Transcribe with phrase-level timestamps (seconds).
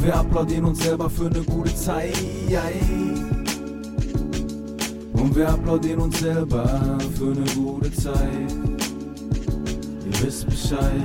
[0.00, 2.16] Und wir applaudieren uns selber für eine gute Zeit.
[5.12, 8.50] Und wir applaudieren uns selber für eine gute Zeit.
[10.06, 11.02] Ihr wisst Bescheid.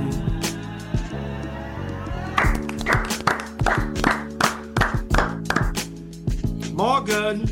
[6.74, 7.42] Morgen!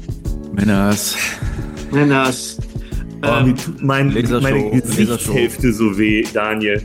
[0.55, 1.17] Männers.
[1.93, 2.57] Männers.
[3.23, 6.83] Oh, Ähm, mir tut mein, Lasershow, meine Gesichtshälfte so weh, Daniel.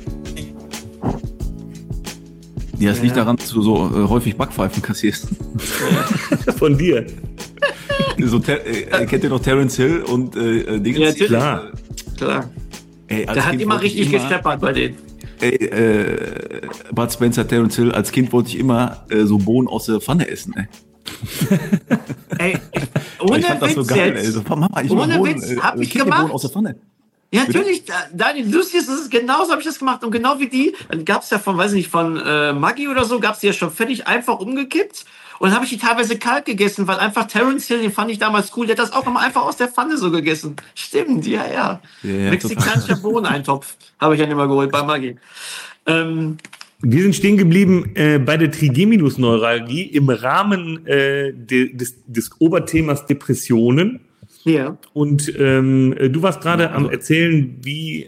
[2.78, 5.28] Ja, es liegt daran, dass du so äh, häufig Backpfeifen kassierst.
[6.58, 7.06] Von dir.
[8.26, 11.00] so, Ter äh, kennt ihr noch Terence Hill und äh, äh, Dingens?
[11.00, 11.28] Ja, natürlich.
[11.28, 11.72] Klar.
[12.18, 12.50] klar.
[13.08, 14.96] Ey, Der hat Kind immer richtig immer- gesteppert bei denen.
[15.42, 16.62] Ey, äh,
[16.94, 20.28] Bud Spencer, Terence Hill, als Kind wollte ich immer äh, so Bohnen aus der Pfanne
[20.28, 20.66] essen, ey.
[22.38, 22.82] Ey, ich,
[23.22, 24.26] ohne ich fand das Witz so geil, jetzt.
[24.26, 24.32] ey.
[24.32, 26.32] So, Mama, ich Ohne Bohnen, Witz, äh, hab äh, ich gemacht.
[26.32, 26.76] aus der Pfanne.
[27.32, 30.04] Ja, natürlich, Daniel, lustig ist es, genauso habe ich das gemacht.
[30.04, 32.88] Und genau wie die, dann gab es ja von, weiß ich nicht, von äh, Maggi
[32.88, 35.06] oder so, gab es die ja schon völlig einfach umgekippt.
[35.38, 38.20] Und dann habe ich die teilweise kalt gegessen, weil einfach Terence Hill, den fand ich
[38.20, 40.56] damals cool, der hat das auch immer einfach aus der Pfanne so gegessen.
[40.74, 41.82] Stimmt, ja, ja.
[42.04, 45.18] Ja, ja, Mexikanischer Bohneneintopf habe ich dann immer geholt bei Maggi.
[45.86, 46.38] Ähm,
[46.82, 53.06] Wir sind stehen geblieben äh, bei der Trigeminusneuralgie im Rahmen äh, de, des, des Oberthemas
[53.06, 54.02] Depressionen.
[54.44, 54.78] Ja.
[54.94, 58.08] Und ähm, du warst gerade am erzählen, wie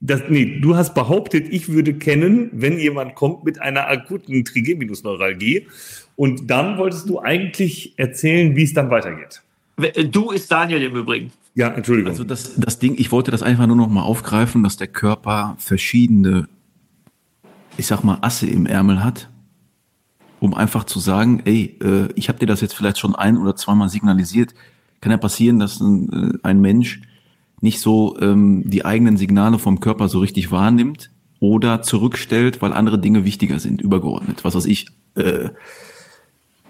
[0.00, 5.66] das, nee, du hast behauptet, ich würde kennen, wenn jemand kommt mit einer akuten Trigeminusneuralgie.
[6.16, 9.42] Und dann wolltest du eigentlich erzählen, wie es dann weitergeht.
[10.10, 11.30] Du ist Daniel im Übrigen.
[11.54, 12.10] Ja, Entschuldigung.
[12.10, 15.56] Also das, das Ding, ich wollte das einfach nur noch mal aufgreifen, dass der Körper
[15.58, 16.48] verschiedene,
[17.76, 19.30] ich sag mal, Asse im Ärmel hat,
[20.40, 23.56] um einfach zu sagen, ey, äh, ich habe dir das jetzt vielleicht schon ein oder
[23.56, 24.54] zweimal signalisiert.
[25.00, 27.02] Kann ja passieren, dass ein, äh, ein Mensch
[27.60, 31.10] nicht so ähm, die eigenen Signale vom Körper so richtig wahrnimmt
[31.40, 34.44] oder zurückstellt, weil andere Dinge wichtiger sind, übergeordnet.
[34.44, 35.50] Was weiß ich, äh,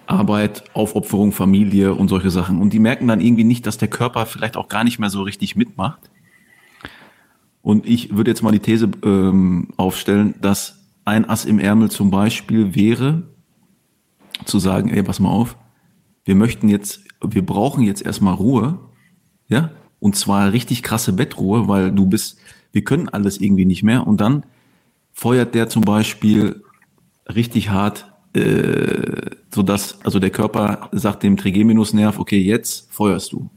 [0.06, 2.61] Arbeit, Aufopferung, Familie und solche Sachen.
[2.61, 5.22] Und die merken dann irgendwie nicht, dass der Körper vielleicht auch gar nicht mehr so
[5.22, 6.11] richtig mitmacht.
[7.61, 12.11] Und ich würde jetzt mal die These ähm, aufstellen, dass ein Ass im Ärmel zum
[12.11, 13.25] Beispiel wäre,
[14.44, 15.56] zu sagen, ey, pass mal auf,
[16.25, 18.79] wir möchten jetzt, wir brauchen jetzt erstmal Ruhe,
[19.49, 19.71] ja,
[20.01, 22.39] und zwar richtig krasse Bettruhe, weil du bist,
[22.73, 24.06] wir können alles irgendwie nicht mehr.
[24.06, 24.45] Und dann
[25.12, 26.62] feuert der zum Beispiel
[27.34, 33.50] richtig hart, äh, so dass also der Körper sagt dem Trigeminusnerv, okay, jetzt feuerst du.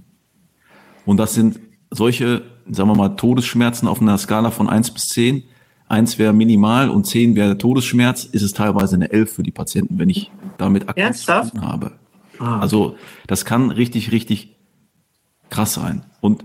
[1.06, 1.60] Und das sind
[1.92, 5.44] solche, sagen wir mal, Todesschmerzen auf einer Skala von 1 bis 10.
[5.90, 10.00] 1 wäre minimal und 10 wäre Todesschmerz, ist es teilweise eine 11 für die Patienten,
[10.00, 10.88] wenn ich damit
[11.52, 11.92] tun habe.
[12.41, 12.59] Ah.
[12.59, 12.97] Also
[13.28, 14.57] das kann richtig, richtig
[15.50, 16.06] krass sein.
[16.22, 16.44] Und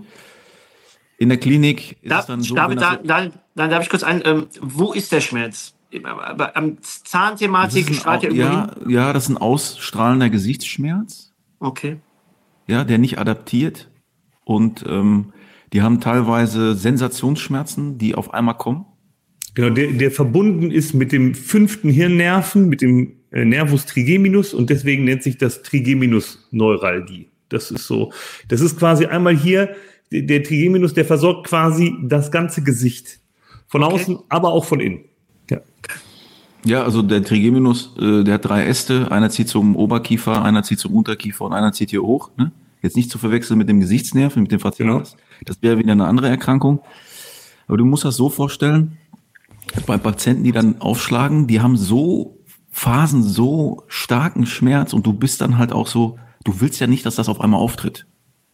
[1.17, 3.89] in der Klinik ist Da, es dann so, David, wenn da, da, dann darf ich
[3.89, 5.73] kurz ein, ähm, wo ist der Schmerz?
[6.03, 11.97] Aber Am Zahnthematik strahlt ja ja, ja, das ist ein ausstrahlender Gesichtsschmerz, Okay.
[12.67, 13.89] ja, der nicht adaptiert.
[14.43, 15.33] Und ähm,
[15.73, 18.85] die haben teilweise Sensationsschmerzen, die auf einmal kommen.
[19.55, 25.03] Genau, der, der verbunden ist mit dem fünften Hirnnerven, mit dem Nervus trigeminus und deswegen
[25.03, 27.27] nennt sich das Trigeminusneuralgie.
[27.49, 28.11] Das ist so,
[28.47, 29.75] das ist quasi einmal hier,
[30.11, 33.19] der, Trigeminus, der versorgt quasi das ganze Gesicht.
[33.67, 33.95] Von Okay.
[33.95, 35.01] außen, aber auch von innen.
[35.49, 35.59] Ja.
[36.65, 39.11] Ja, also der Trigeminus, äh, der hat drei Äste.
[39.11, 42.31] Einer zieht zum Oberkiefer, einer zieht zum Unterkiefer und einer zieht hier hoch.
[42.37, 42.51] Ne?
[42.81, 45.15] Jetzt nicht zu verwechseln mit dem Gesichtsnerv, mit dem Facialis.
[45.45, 46.81] Das wäre wieder eine andere Erkrankung.
[47.67, 48.97] Aber du musst das so vorstellen,
[49.85, 52.36] bei Patienten, die dann aufschlagen, die haben so
[52.77, 57.07] Phasen, so starken Schmerz und du bist dann halt auch so, du willst ja nicht,
[57.07, 58.05] dass das auf einmal auftritt.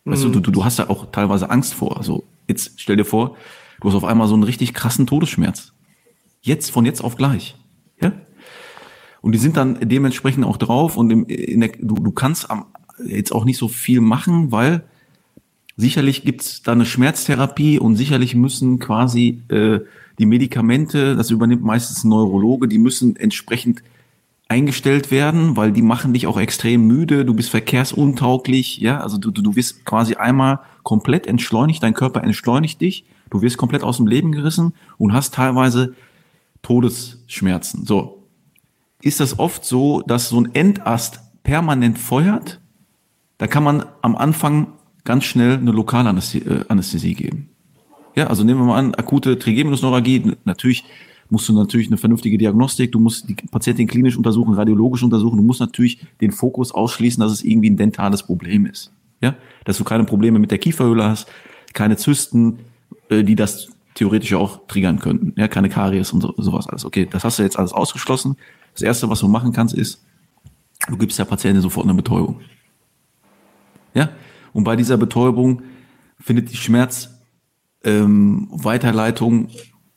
[0.05, 1.97] Weißt du, du, du, du hast da auch teilweise Angst vor.
[1.97, 3.35] Also jetzt stell dir vor,
[3.81, 5.73] du hast auf einmal so einen richtig krassen Todesschmerz.
[6.41, 7.57] Jetzt, von jetzt auf gleich.
[7.99, 8.13] Ja?
[9.19, 12.67] Und die sind dann dementsprechend auch drauf und im, in der, du, du kannst am,
[13.05, 14.85] jetzt auch nicht so viel machen, weil
[15.75, 19.81] sicherlich gibt's da eine Schmerztherapie und sicherlich müssen quasi äh,
[20.17, 23.83] die Medikamente, das übernimmt meistens ein Neurologe, die müssen entsprechend
[24.53, 29.31] eingestellt werden, weil die machen dich auch extrem müde, du bist verkehrsuntauglich, ja, also du,
[29.31, 33.97] du, du wirst quasi einmal komplett entschleunigt, dein Körper entschleunigt dich, du wirst komplett aus
[33.97, 35.95] dem Leben gerissen und hast teilweise
[36.61, 37.83] Todesschmerzen.
[37.85, 38.27] So.
[39.01, 42.61] Ist das oft so, dass so ein Endast permanent feuert,
[43.39, 44.67] da kann man am Anfang
[45.03, 47.49] ganz schnell eine Lokalanästhesie äh, geben.
[48.15, 50.83] Ja, also nehmen wir mal an, akute Trigeminusneuralgie, natürlich
[51.29, 55.43] musst du natürlich eine vernünftige Diagnostik, du musst die Patientin klinisch untersuchen, radiologisch untersuchen, du
[55.43, 58.91] musst natürlich den Fokus ausschließen, dass es irgendwie ein dentales Problem ist.
[59.21, 61.27] Ja, dass du keine Probleme mit der Kieferhöhle hast,
[61.73, 62.59] keine Zysten,
[63.09, 65.33] äh, die das theoretisch auch triggern könnten.
[65.37, 66.85] Ja, keine Karies und so, sowas alles.
[66.85, 68.35] Okay, das hast du jetzt alles ausgeschlossen.
[68.73, 70.03] Das erste, was du machen kannst, ist,
[70.89, 72.41] du gibst der Patientin sofort eine Betäubung.
[73.93, 74.09] Ja,
[74.51, 75.61] und bei dieser Betäubung
[76.19, 79.49] findet die Schmerzweiterleitung, ähm,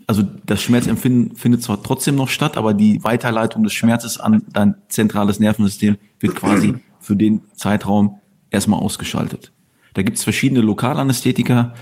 [0.07, 4.77] also das Schmerzempfinden findet zwar trotzdem noch statt, aber die Weiterleitung des Schmerzes an dein
[4.89, 8.21] zentrales Nervensystem wird quasi für den Zeitraum
[8.51, 9.53] erstmal ausgeschaltet.
[9.95, 11.75] Da gibt es verschiedene Lokalanästhetika,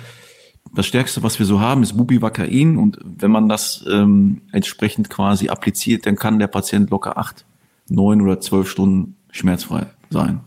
[0.74, 5.48] das Stärkste, was wir so haben, ist Bupivacain und wenn man das ähm, entsprechend quasi
[5.48, 7.44] appliziert, dann kann der Patient locker acht,
[7.88, 10.40] neun oder zwölf Stunden schmerzfrei sein.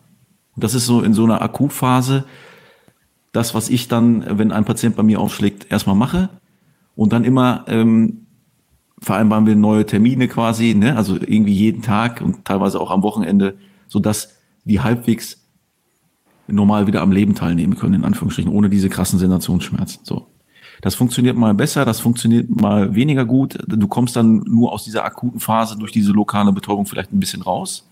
[0.56, 2.26] Und das ist so in so einer Akutphase
[3.32, 6.30] das, was ich dann, wenn ein Patient bei mir aufschlägt, erstmal mache
[6.98, 8.26] und dann immer ähm,
[9.00, 10.98] vereinbaren wir neue Termine quasi, ne?
[10.98, 13.56] also irgendwie jeden Tag und teilweise auch am Wochenende,
[13.88, 14.36] so dass
[14.66, 15.48] die halbwegs
[16.48, 20.02] normal wieder am Leben teilnehmen können, in Anführungsstrichen, ohne diese krassen Sensationsschmerzen.
[20.04, 20.28] So.
[20.82, 23.58] Das funktioniert mal besser, das funktioniert mal weniger gut.
[23.68, 27.44] Du kommst dann nur aus dieser akuten Phase durch diese lokale Betäubung vielleicht ein bisschen
[27.44, 27.88] raus.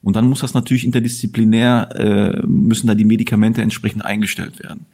[0.00, 4.86] Und dann muss das natürlich interdisziplinär, äh, müssen da die Medikamente entsprechend eingestellt werden.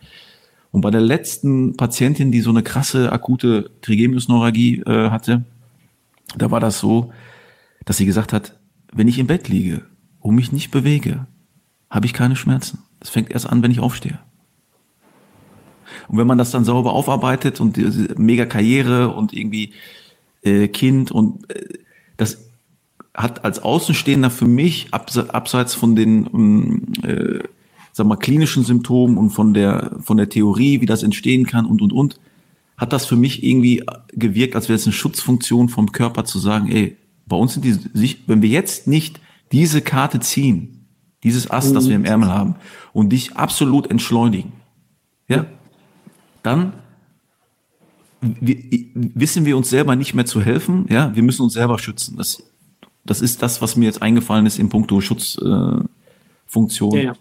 [0.75, 5.45] Und bei der letzten Patientin, die so eine krasse akute Trigeminusneuralgie äh, hatte,
[6.37, 7.13] da war das so,
[7.85, 8.59] dass sie gesagt hat,
[8.93, 9.83] wenn ich im Bett liege
[10.19, 11.29] und mich nicht bewege,
[11.91, 12.83] habe ich keine Schmerzen.
[12.99, 14.19] Das fängt erst an, wenn ich aufstehe.
[16.09, 17.79] Und wenn man das dann sauber aufarbeitet und
[18.19, 19.75] mega Karriere und irgendwie
[20.43, 21.79] äh, Kind und äh,
[22.17, 22.51] das
[23.15, 27.45] hat als Außenstehender für mich abseits von den ähm, äh,
[27.95, 31.81] sag mal klinischen Symptomen und von der von der Theorie, wie das entstehen kann und
[31.81, 32.19] und und,
[32.77, 36.69] hat das für mich irgendwie gewirkt, als wäre es eine Schutzfunktion vom Körper zu sagen,
[36.73, 36.97] ey,
[37.27, 37.79] bei uns sind die,
[38.27, 39.21] wenn wir jetzt nicht
[39.53, 40.89] diese Karte ziehen,
[41.23, 42.57] dieses Ass, das wir im Ärmel haben,
[42.93, 44.53] und dich absolut entschleunigen,
[45.29, 45.47] ja,
[46.43, 46.73] dann
[48.21, 52.17] wissen wir uns selber nicht mehr zu helfen, ja, wir müssen uns selber schützen.
[52.17, 52.43] Das,
[53.05, 55.89] das ist das, was mir jetzt eingefallen ist in puncto Schutzfunktion.
[56.93, 57.15] Äh, ja, ja.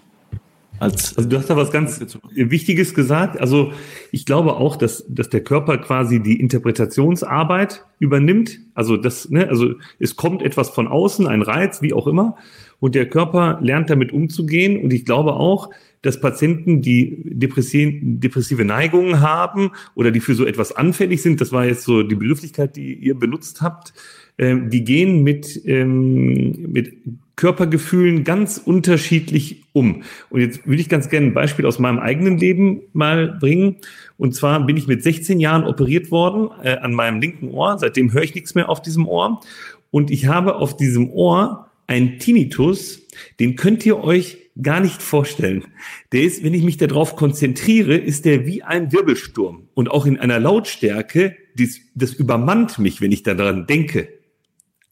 [0.79, 3.39] Als, also du hast da was ganz Wichtiges gesagt.
[3.39, 3.71] Also
[4.11, 8.59] ich glaube auch, dass, dass der Körper quasi die Interpretationsarbeit übernimmt.
[8.73, 12.35] Also das, ne, also es kommt etwas von außen, ein Reiz, wie auch immer
[12.83, 14.83] und der Körper lernt damit umzugehen.
[14.83, 15.69] Und ich glaube auch,
[16.01, 21.65] dass Patienten, die depressive Neigungen haben oder die für so etwas anfällig sind, das war
[21.65, 23.93] jetzt so die Begrifflichkeit, die ihr benutzt habt,
[24.35, 26.93] äh, die gehen mit, ähm, mit
[27.35, 30.03] Körpergefühlen ganz unterschiedlich um.
[30.29, 33.77] Und jetzt würde ich ganz gerne ein Beispiel aus meinem eigenen Leben mal bringen.
[34.17, 37.77] Und zwar bin ich mit 16 Jahren operiert worden äh, an meinem linken Ohr.
[37.79, 39.41] Seitdem höre ich nichts mehr auf diesem Ohr.
[39.89, 43.01] Und ich habe auf diesem Ohr ein Tinnitus,
[43.39, 45.65] den könnt ihr euch gar nicht vorstellen.
[46.11, 50.19] Der ist, wenn ich mich darauf konzentriere, ist der wie ein Wirbelsturm und auch in
[50.19, 54.09] einer Lautstärke, das, das übermannt mich, wenn ich daran denke.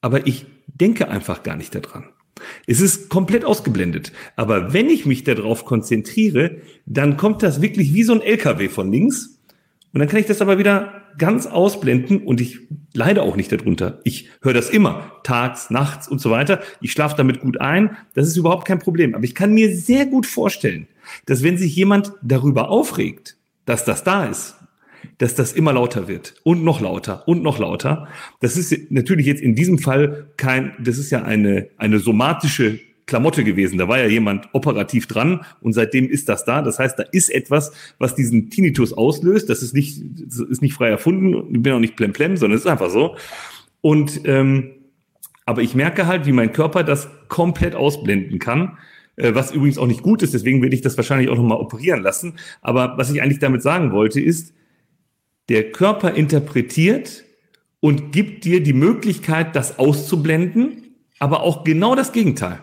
[0.01, 2.05] Aber ich denke einfach gar nicht daran.
[2.67, 4.11] Es ist komplett ausgeblendet.
[4.35, 8.91] Aber wenn ich mich darauf konzentriere, dann kommt das wirklich wie so ein LKW von
[8.91, 9.39] links.
[9.93, 12.59] Und dann kann ich das aber wieder ganz ausblenden und ich
[12.93, 13.99] leide auch nicht darunter.
[14.03, 16.61] Ich höre das immer, tags, nachts und so weiter.
[16.79, 17.97] Ich schlafe damit gut ein.
[18.13, 19.15] Das ist überhaupt kein Problem.
[19.15, 20.87] Aber ich kann mir sehr gut vorstellen,
[21.25, 24.55] dass wenn sich jemand darüber aufregt, dass das da ist,
[25.17, 28.07] dass das immer lauter wird und noch lauter und noch lauter.
[28.39, 33.43] Das ist natürlich jetzt in diesem Fall kein, das ist ja eine, eine somatische Klamotte
[33.43, 33.77] gewesen.
[33.77, 36.61] Da war ja jemand operativ dran und seitdem ist das da.
[36.61, 39.49] Das heißt, da ist etwas, was diesen Tinnitus auslöst.
[39.49, 41.53] Das ist nicht, das ist nicht frei erfunden.
[41.53, 43.17] Ich bin auch nicht plemplem, sondern es ist einfach so.
[43.81, 44.71] Und ähm,
[45.45, 48.77] aber ich merke halt, wie mein Körper das komplett ausblenden kann,
[49.17, 50.33] äh, was übrigens auch nicht gut ist.
[50.33, 52.35] Deswegen werde ich das wahrscheinlich auch nochmal operieren lassen.
[52.61, 54.53] Aber was ich eigentlich damit sagen wollte, ist,
[55.49, 57.23] der Körper interpretiert
[57.79, 62.59] und gibt dir die Möglichkeit, das auszublenden, aber auch genau das Gegenteil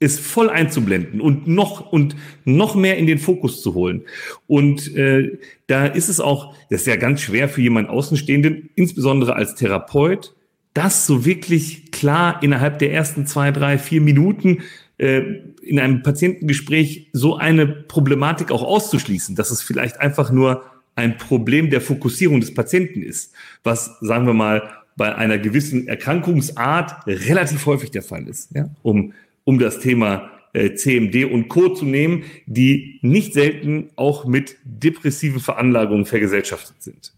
[0.00, 4.02] ist voll einzublenden und noch und noch mehr in den Fokus zu holen.
[4.46, 9.36] Und äh, da ist es auch, das ist ja ganz schwer für jemanden Außenstehenden, insbesondere
[9.36, 10.34] als Therapeut,
[10.72, 14.62] das so wirklich klar innerhalb der ersten zwei, drei, vier Minuten
[14.96, 15.20] äh,
[15.60, 20.64] in einem Patientengespräch so eine Problematik auch auszuschließen, dass es vielleicht einfach nur
[20.96, 23.32] ein Problem der Fokussierung des Patienten ist,
[23.62, 28.54] was, sagen wir mal, bei einer gewissen Erkrankungsart relativ häufig der Fall ist.
[28.54, 28.68] Ja?
[28.82, 31.70] Um um das Thema äh, CMD und Co.
[31.70, 37.12] zu nehmen, die nicht selten auch mit depressiven Veranlagungen vergesellschaftet sind.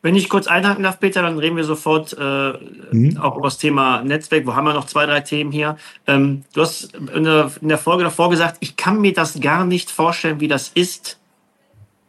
[0.00, 2.52] Wenn ich kurz einhaken darf, Peter, dann reden wir sofort äh,
[2.92, 3.16] mhm.
[3.16, 4.46] auch über das Thema Netzwerk.
[4.46, 5.76] Wo haben wir noch zwei, drei Themen hier?
[6.06, 9.64] Ähm, du hast in der, in der Folge davor gesagt, ich kann mir das gar
[9.64, 11.18] nicht vorstellen, wie das ist,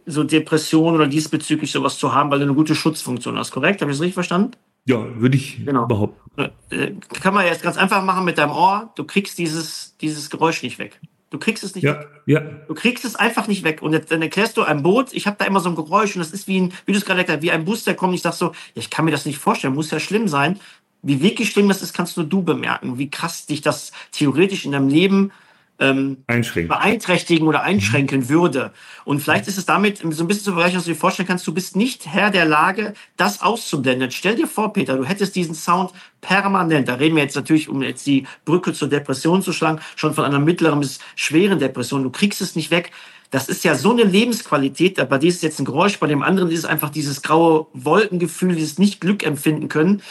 [0.10, 3.82] so Depressionen oder diesbezüglich sowas zu haben, weil du eine gute Schutzfunktion hast, korrekt?
[3.82, 4.52] Habe ich das richtig verstanden?
[4.86, 5.86] Ja, würde ich genau.
[5.86, 6.50] behaupten.
[6.72, 8.92] Äh, kann man jetzt ganz einfach machen mit deinem Ohr.
[8.96, 11.00] Du kriegst dieses, dieses Geräusch nicht weg.
[11.30, 12.08] Du kriegst es nicht ja, weg.
[12.26, 12.40] Ja.
[12.40, 13.82] Du kriegst es einfach nicht weg.
[13.82, 16.20] Und jetzt, dann erklärst du ein Boot, ich habe da immer so ein Geräusch und
[16.20, 18.16] das ist wie ein, wie du es gerade erklärt, wie ein Bus, der kommt.
[18.16, 20.60] Ich sag so, ja, ich kann mir das nicht vorstellen, muss ja schlimm sein.
[21.02, 22.98] Wie wirklich schlimm das ist, kannst nur du bemerken.
[22.98, 25.32] Wie krass dich das theoretisch in deinem Leben
[25.80, 28.30] ähm, beeinträchtigen oder einschränken mhm.
[28.30, 28.72] würde.
[29.06, 31.48] Und vielleicht ist es damit so ein bisschen zu vergleichen, dass du dir vorstellen kannst,
[31.48, 34.12] du bist nicht Herr der Lage, das auszublenden.
[34.12, 36.88] Stell dir vor, Peter, du hättest diesen Sound permanent.
[36.88, 40.26] Da reden wir jetzt natürlich, um jetzt die Brücke zur Depression zu schlagen, schon von
[40.26, 42.04] einer mittleren bis schweren Depression.
[42.04, 42.92] Du kriegst es nicht weg.
[43.32, 44.96] Das ist ja so eine Lebensqualität.
[45.08, 47.68] Bei dir ist es jetzt ein Geräusch, bei dem anderen ist es einfach dieses graue
[47.74, 50.02] Wolkengefühl, dieses nicht Glück empfinden können.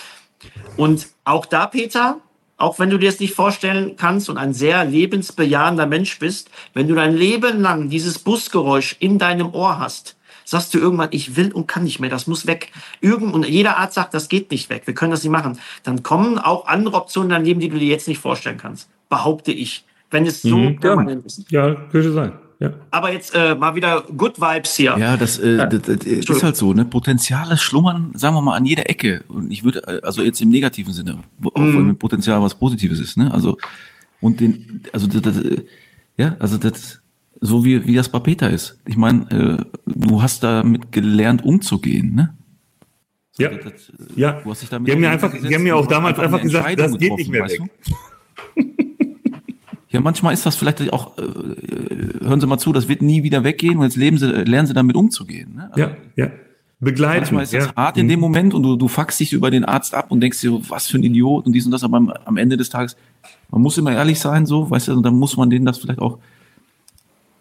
[0.76, 2.20] Und auch da, Peter,
[2.58, 6.88] auch wenn du dir es nicht vorstellen kannst und ein sehr lebensbejahender Mensch bist, wenn
[6.88, 11.52] du dein Leben lang dieses Busgeräusch in deinem Ohr hast, sagst du irgendwann, ich will
[11.52, 12.72] und kann nicht mehr, das muss weg.
[13.00, 15.58] Irgend, und jeder Arzt sagt, das geht nicht weg, wir können das nicht machen.
[15.84, 18.88] Dann kommen auch andere Optionen in deinem Leben, die du dir jetzt nicht vorstellen kannst.
[19.08, 19.84] Behaupte ich.
[20.10, 21.50] Wenn es so mhm, permanent ist.
[21.50, 22.32] Ja, könnte sein.
[22.60, 22.72] Ja.
[22.90, 24.96] Aber jetzt äh, mal wieder Good Vibes hier.
[24.98, 26.84] Ja, das, äh, das, das ist halt so, ne?
[26.84, 29.22] Potenziale schlummern, sagen wir mal, an jeder Ecke.
[29.28, 31.76] Und ich würde, äh, also jetzt im negativen Sinne, auch mm.
[31.76, 33.32] wenn Potenzial was Positives ist, ne?
[33.32, 33.58] Also,
[34.20, 35.40] und den, also das, das,
[36.16, 37.00] ja, also das,
[37.40, 38.80] so wie, wie das bei Peter ist.
[38.86, 42.36] Ich meine, äh, du hast damit gelernt, umzugehen, ne?
[43.38, 44.40] Ja, das, ja.
[44.42, 46.76] Du hast dich damit die haben mir einfach, die haben mir auch damals einfach gesagt,
[46.76, 47.60] das geht nicht mehr weg.
[49.90, 51.22] Ja, manchmal ist das vielleicht auch, äh,
[52.20, 54.74] hören Sie mal zu, das wird nie wieder weggehen und jetzt leben Sie, lernen Sie
[54.74, 55.54] damit umzugehen.
[55.56, 55.70] Ne?
[55.72, 56.30] Also, ja, ja.
[56.80, 57.20] Begleiten.
[57.20, 57.74] Manchmal ist das ja.
[57.74, 60.40] hart in dem Moment und du, du fuckst dich über den Arzt ab und denkst
[60.40, 62.96] dir, was für ein Idiot und dies und das, aber am, am Ende des Tages,
[63.50, 65.98] man muss immer ehrlich sein, so, weißt du, und dann muss man denen das vielleicht
[65.98, 66.18] auch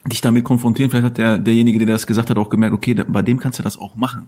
[0.08, 0.90] dich damit konfrontieren.
[0.90, 3.64] Vielleicht hat der, derjenige, der das gesagt hat, auch gemerkt, okay, bei dem kannst du
[3.64, 4.28] das auch machen.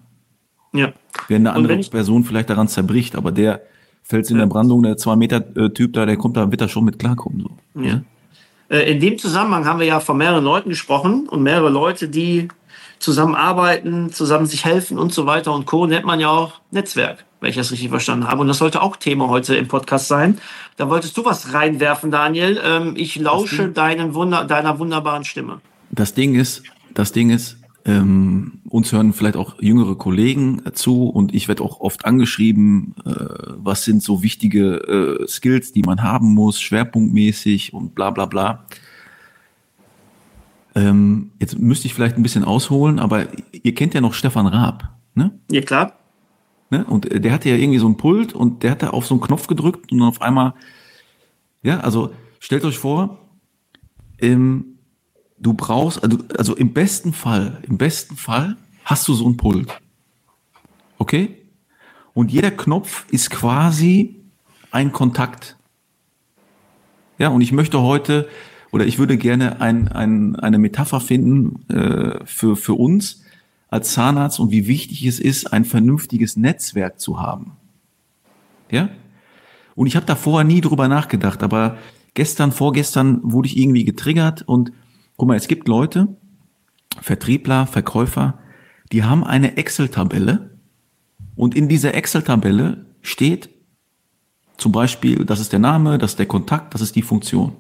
[0.74, 0.94] Ja.
[1.28, 3.62] Wenn eine andere Person vielleicht daran zerbricht, aber der,
[4.10, 6.68] fällst in der Brandung, der zwei Meter äh, Typ da, der kommt da, wird da
[6.68, 7.42] schon mit klarkommen.
[7.42, 7.82] So.
[7.82, 8.02] Ja.
[8.70, 12.48] Äh, in dem Zusammenhang haben wir ja von mehreren Leuten gesprochen und mehrere Leute, die
[12.98, 15.86] zusammenarbeiten, zusammen sich helfen und so weiter und Co.
[15.86, 18.42] nennt man ja auch Netzwerk, wenn ich das richtig verstanden habe.
[18.42, 20.40] Und das sollte auch Thema heute im Podcast sein.
[20.76, 22.60] Da wolltest du was reinwerfen, Daniel.
[22.64, 25.62] Ähm, ich lausche deinen Wunder, deiner wunderbaren Stimme.
[25.92, 26.64] Das Ding ist,
[26.94, 27.59] das Ding ist,
[27.90, 33.12] ähm, uns hören vielleicht auch jüngere Kollegen zu und ich werde auch oft angeschrieben, äh,
[33.58, 34.76] was sind so wichtige
[35.24, 38.66] äh, Skills, die man haben muss, schwerpunktmäßig und bla bla bla.
[40.76, 44.90] Ähm, jetzt müsste ich vielleicht ein bisschen ausholen, aber ihr kennt ja noch Stefan Raab,
[45.16, 45.32] ne?
[45.50, 45.94] Ja, klar.
[46.70, 46.86] Ne?
[46.86, 49.22] Und der hatte ja irgendwie so ein Pult und der hat da auf so einen
[49.22, 50.54] Knopf gedrückt und auf einmal,
[51.64, 53.18] ja, also stellt euch vor,
[54.20, 54.69] ähm,
[55.40, 59.80] du brauchst, also, also im besten Fall, im besten Fall hast du so ein Pult.
[60.98, 61.38] Okay?
[62.14, 64.16] Und jeder Knopf ist quasi
[64.72, 65.58] ein Kontakt.
[67.18, 68.28] Ja, und ich möchte heute,
[68.72, 73.24] oder ich würde gerne ein, ein, eine Metapher finden äh, für, für uns
[73.70, 77.54] als Zahnarzt und wie wichtig es ist, ein vernünftiges Netzwerk zu haben.
[78.72, 78.90] Ja?
[79.76, 81.78] Und ich habe da vorher nie drüber nachgedacht, aber
[82.14, 84.72] gestern, vorgestern wurde ich irgendwie getriggert und
[85.20, 86.08] Guck mal, es gibt Leute,
[87.02, 88.40] Vertriebler, Verkäufer,
[88.94, 90.58] die haben eine Excel-Tabelle
[91.36, 93.50] und in dieser Excel-Tabelle steht
[94.56, 97.58] zum Beispiel, das ist der Name, das ist der Kontakt, das ist die Funktion.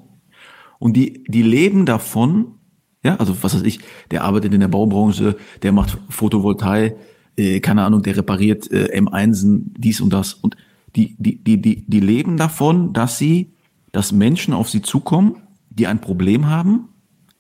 [0.80, 2.56] Und die, die leben davon,
[3.04, 6.96] ja, also was weiß ich, der arbeitet in der Baubranche, der macht Photovoltaik,
[7.36, 10.34] äh, keine Ahnung, der repariert äh, M1, dies und das.
[10.34, 10.56] Und
[10.96, 13.52] die, die, die, die, die leben davon, dass sie,
[13.92, 16.89] dass Menschen auf sie zukommen, die ein Problem haben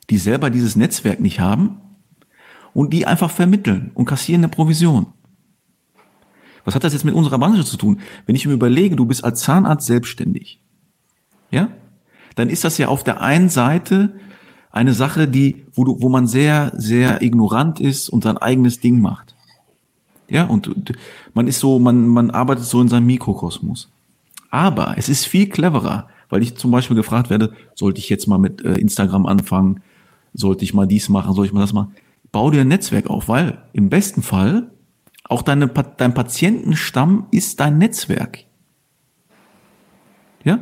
[0.09, 1.81] die selber dieses Netzwerk nicht haben
[2.73, 5.07] und die einfach vermitteln und kassieren eine Provision.
[6.65, 7.99] Was hat das jetzt mit unserer Branche zu tun?
[8.25, 10.61] Wenn ich mir überlege, du bist als Zahnarzt selbstständig,
[11.51, 11.69] ja,
[12.35, 14.13] dann ist das ja auf der einen Seite
[14.71, 19.01] eine Sache, die, wo du, wo man sehr, sehr ignorant ist und sein eigenes Ding
[19.01, 19.35] macht.
[20.29, 20.93] Ja, und
[21.33, 23.89] man ist so, man, man arbeitet so in seinem Mikrokosmos.
[24.51, 28.37] Aber es ist viel cleverer, weil ich zum Beispiel gefragt werde, sollte ich jetzt mal
[28.37, 29.81] mit äh, Instagram anfangen?
[30.33, 31.93] Sollte ich mal dies machen, soll ich mal das machen.
[32.31, 34.71] Bau dir ein Netzwerk auf, weil im besten Fall
[35.23, 38.45] auch deine, dein Patientenstamm ist dein Netzwerk.
[40.43, 40.59] Ja?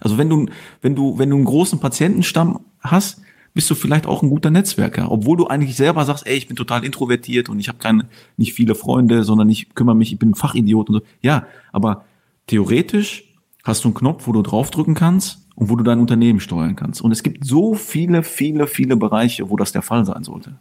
[0.00, 0.46] Also wenn du,
[0.80, 3.20] wenn du, wenn du einen großen Patientenstamm hast,
[3.54, 6.56] bist du vielleicht auch ein guter Netzwerker, obwohl du eigentlich selber sagst, ey, ich bin
[6.56, 10.30] total introvertiert und ich habe keine, nicht viele Freunde, sondern ich kümmere mich, ich bin
[10.30, 11.02] ein Fachidiot und so.
[11.22, 12.04] Ja, aber
[12.46, 13.24] theoretisch
[13.64, 17.02] hast du einen Knopf, wo du draufdrücken kannst und wo du dein Unternehmen steuern kannst.
[17.02, 20.54] Und es gibt so viele, viele, viele Bereiche, wo das der Fall sein sollte.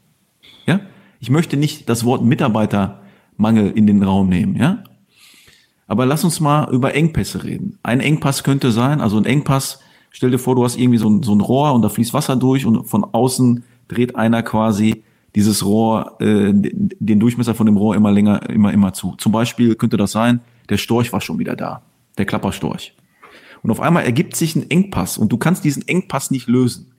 [0.66, 0.80] Ja?
[1.20, 4.84] Ich möchte nicht das Wort Mitarbeitermangel in den Raum nehmen, ja?
[5.86, 7.78] Aber lass uns mal über Engpässe reden.
[7.84, 11.24] Ein Engpass könnte sein, also ein Engpass, stell dir vor, du hast irgendwie so ein,
[11.24, 15.04] so ein Rohr und da fließt Wasser durch und von außen dreht einer quasi
[15.36, 19.14] dieses Rohr, äh, den Durchmesser von dem Rohr immer länger, immer, immer zu.
[19.18, 21.84] Zum Beispiel könnte das sein, der Storch war schon wieder da,
[22.18, 22.94] der Klapperstorch.
[23.64, 26.94] Und auf einmal ergibt sich ein Engpass und du kannst diesen Engpass nicht lösen.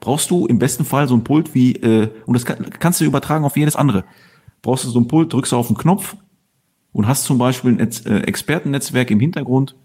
[0.00, 3.04] Brauchst du im besten Fall so ein Pult wie, äh, und das kann, kannst du
[3.04, 4.04] übertragen auf jedes andere.
[4.60, 6.16] Brauchst du so ein Pult, drückst du auf den Knopf
[6.92, 9.76] und hast zum Beispiel ein äh, Expertennetzwerk im Hintergrund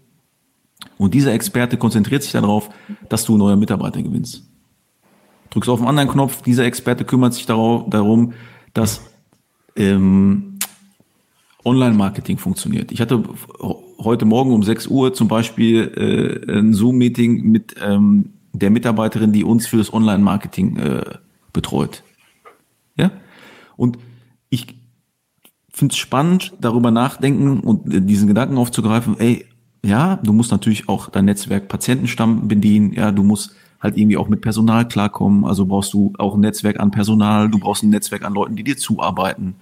[0.96, 2.70] und dieser Experte konzentriert sich darauf,
[3.08, 4.48] dass du neue Mitarbeiter gewinnst.
[5.50, 8.32] Drückst auf einen anderen Knopf, dieser Experte kümmert sich darum,
[8.74, 9.00] dass
[9.76, 10.58] ähm,
[11.64, 12.92] Online-Marketing funktioniert.
[12.92, 13.22] Ich hatte
[14.00, 19.44] heute Morgen um 6 Uhr zum Beispiel äh, ein Zoom-Meeting mit ähm, der Mitarbeiterin, die
[19.44, 21.02] uns für das Online-Marketing äh,
[21.52, 22.02] betreut.
[22.96, 23.10] Ja?
[23.76, 23.98] Und
[24.50, 24.78] ich
[25.70, 29.46] finde es spannend, darüber nachdenken und äh, diesen Gedanken aufzugreifen, ey,
[29.84, 34.28] ja, du musst natürlich auch dein Netzwerk Patientenstamm bedienen, ja, du musst halt irgendwie auch
[34.28, 38.24] mit Personal klarkommen, also brauchst du auch ein Netzwerk an Personal, du brauchst ein Netzwerk
[38.24, 39.54] an Leuten, die dir zuarbeiten,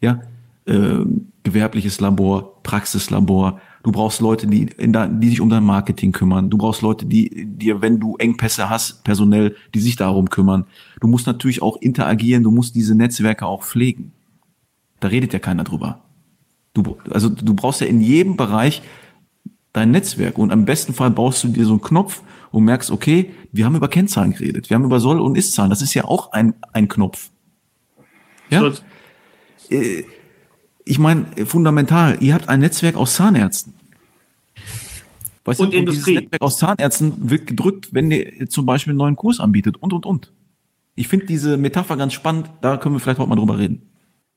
[0.00, 0.20] ja,
[0.66, 1.04] äh,
[1.44, 3.60] gewerbliches Labor, Praxislabor.
[3.82, 6.50] Du brauchst Leute, die, die sich um dein Marketing kümmern.
[6.50, 10.66] Du brauchst Leute, die dir, wenn du Engpässe hast, personell, die sich darum kümmern.
[11.00, 14.12] Du musst natürlich auch interagieren, du musst diese Netzwerke auch pflegen.
[15.00, 16.02] Da redet ja keiner drüber.
[16.74, 18.82] Du, also du brauchst ja in jedem Bereich
[19.72, 23.30] dein Netzwerk und am besten Fall baust du dir so einen Knopf und merkst, okay,
[23.52, 26.32] wir haben über Kennzahlen geredet, wir haben über Soll- und Ist-Zahlen, das ist ja auch
[26.32, 27.30] ein, ein Knopf.
[28.50, 28.60] Ja?
[28.60, 28.72] So.
[29.74, 30.04] Äh,
[30.90, 33.74] ich meine, fundamental, ihr habt ein Netzwerk aus Zahnärzten.
[35.44, 36.14] Weißt und du, Industrie.
[36.14, 39.92] dieses Netzwerk aus Zahnärzten wird gedrückt, wenn ihr zum Beispiel einen neuen Kurs anbietet und,
[39.92, 40.32] und, und.
[40.96, 43.88] Ich finde diese Metapher ganz spannend, da können wir vielleicht heute mal drüber reden.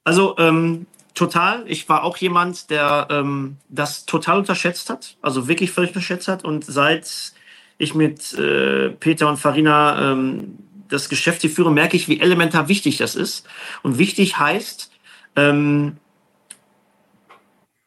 [0.03, 0.85] Also, ähm,
[1.15, 1.63] total.
[1.67, 6.45] Ich war auch jemand, der ähm, das total unterschätzt hat, also wirklich völlig unterschätzt hat.
[6.45, 7.33] Und seit
[7.79, 12.67] ich mit äh, Peter und Farina ähm, das Geschäft hier führe, merke ich, wie elementar
[12.67, 13.47] wichtig das ist.
[13.81, 14.91] Und wichtig heißt,
[15.35, 15.97] ähm,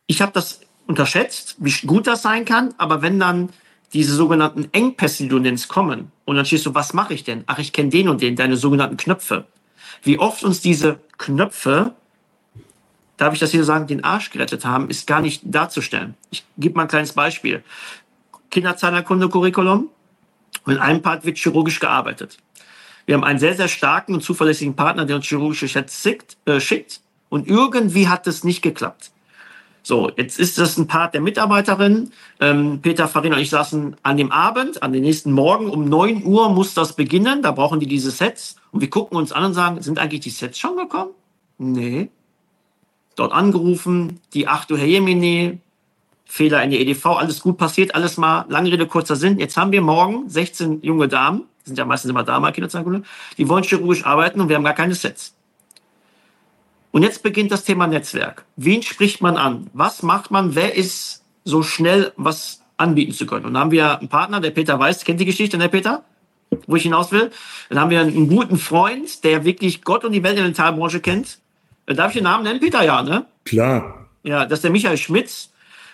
[0.07, 3.51] ich habe das unterschätzt, wie gut das sein kann, aber wenn dann
[3.93, 7.45] diese sogenannten Engpässe, die du nennst, kommen und dann stehst du, was mache ich denn?
[7.47, 9.47] Ach, ich kenne den und den, deine sogenannten Knöpfe.
[10.03, 11.95] Wie oft uns diese Knöpfe,
[13.17, 16.15] darf ich das hier sagen, den Arsch gerettet haben, ist gar nicht darzustellen.
[16.31, 17.65] Ich gebe mal ein kleines Beispiel.
[18.51, 19.89] Kinderzahnerkunde-Curriculum
[20.65, 22.39] und in einem Part wird chirurgisch gearbeitet.
[23.07, 26.61] Wir haben einen sehr, sehr starken und zuverlässigen Partner, der uns chirurgische Chats schickt, äh,
[26.61, 29.11] schickt und irgendwie hat es nicht geklappt.
[29.87, 32.11] So, jetzt ist das ein Part der Mitarbeiterin.
[32.41, 36.25] Ähm, Peter, Farina und ich saßen an dem Abend, an den nächsten Morgen um neun
[36.25, 37.41] Uhr muss das beginnen.
[37.41, 38.57] Da brauchen die diese Sets.
[38.73, 41.13] Und wir gucken uns an und sagen, sind eigentlich die Sets schon gekommen?
[41.59, 42.11] Nee.
[43.15, 45.61] Dort angerufen, die 8 Uhr Herr Jemine,
[46.25, 49.39] Fehler in der EDV, alles gut passiert, alles mal, lange Rede, kurzer Sinn.
[49.39, 53.05] Jetzt haben wir morgen 16 junge Damen, sind ja meistens immer Damen, Kinderzeitung,
[53.39, 55.36] die wollen chirurgisch arbeiten und wir haben gar keine Sets.
[56.97, 58.47] Und jetzt beginnt das Thema Netzwerk.
[58.57, 59.69] Wen spricht man an?
[59.75, 60.55] Was macht man?
[60.55, 63.45] Wer ist so schnell, was anbieten zu können?
[63.45, 66.05] Und dann haben wir einen Partner, der Peter Weiß, kennt die Geschichte, der Peter?
[66.67, 67.31] Wo ich hinaus will.
[67.69, 71.01] Dann haben wir einen guten Freund, der wirklich Gott und die Welt in der Talbranche
[71.01, 71.39] kennt.
[71.85, 72.61] Darf ich den Namen nennen?
[72.61, 73.27] Peter, ja, ne?
[73.45, 74.07] Klar.
[74.23, 75.51] Ja, das ist der Michael Schmitz.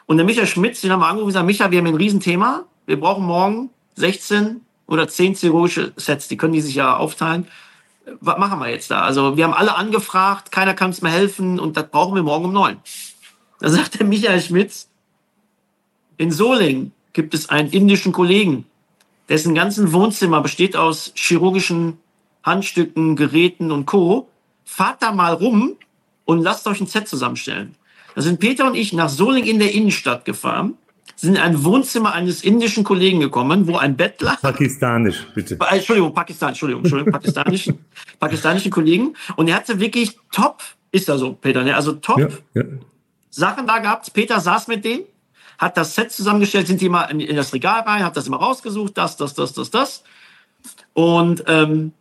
[0.06, 2.62] Und der Michael Schmitz, den haben wir angerufen und gesagt, Michael, wir haben ein Riesenthema.
[2.86, 6.28] Wir brauchen morgen 16 oder 10 chirurgische Sets.
[6.28, 7.48] Die können die sich ja aufteilen
[8.20, 9.02] was machen wir jetzt da?
[9.02, 12.46] Also wir haben alle angefragt, keiner kann uns mehr helfen und das brauchen wir morgen
[12.46, 12.78] um neun.
[13.60, 14.88] Da sagt der Michael Schmitz,
[16.16, 18.66] in Solingen gibt es einen indischen Kollegen,
[19.28, 21.98] dessen ganzen Wohnzimmer besteht aus chirurgischen
[22.42, 24.28] Handstücken, Geräten und Co.
[24.64, 25.76] Fahrt da mal rum
[26.24, 27.76] und lasst euch ein Set zusammenstellen.
[28.14, 30.76] Da sind Peter und ich nach Solingen in der Innenstadt gefahren
[31.22, 34.38] sind in ein Wohnzimmer eines indischen Kollegen gekommen, wo ein Bettler.
[34.42, 35.56] Pakistanisch, bitte.
[35.60, 37.78] Äh, Entschuldigung, Pakistan, Entschuldigung, Entschuldigung, pakistanischen,
[38.18, 39.14] pakistanischen Kollegen.
[39.36, 41.76] Und er hatte wirklich top, ist er so, Peter, ne?
[41.76, 42.64] also top ja, ja.
[43.30, 44.12] Sachen da gehabt.
[44.12, 45.04] Peter saß mit denen,
[45.58, 48.38] hat das Set zusammengestellt, sind die mal in, in, das Regal rein, hat das immer
[48.38, 50.02] rausgesucht, das, das, das, das, das.
[50.92, 51.92] Und ähm,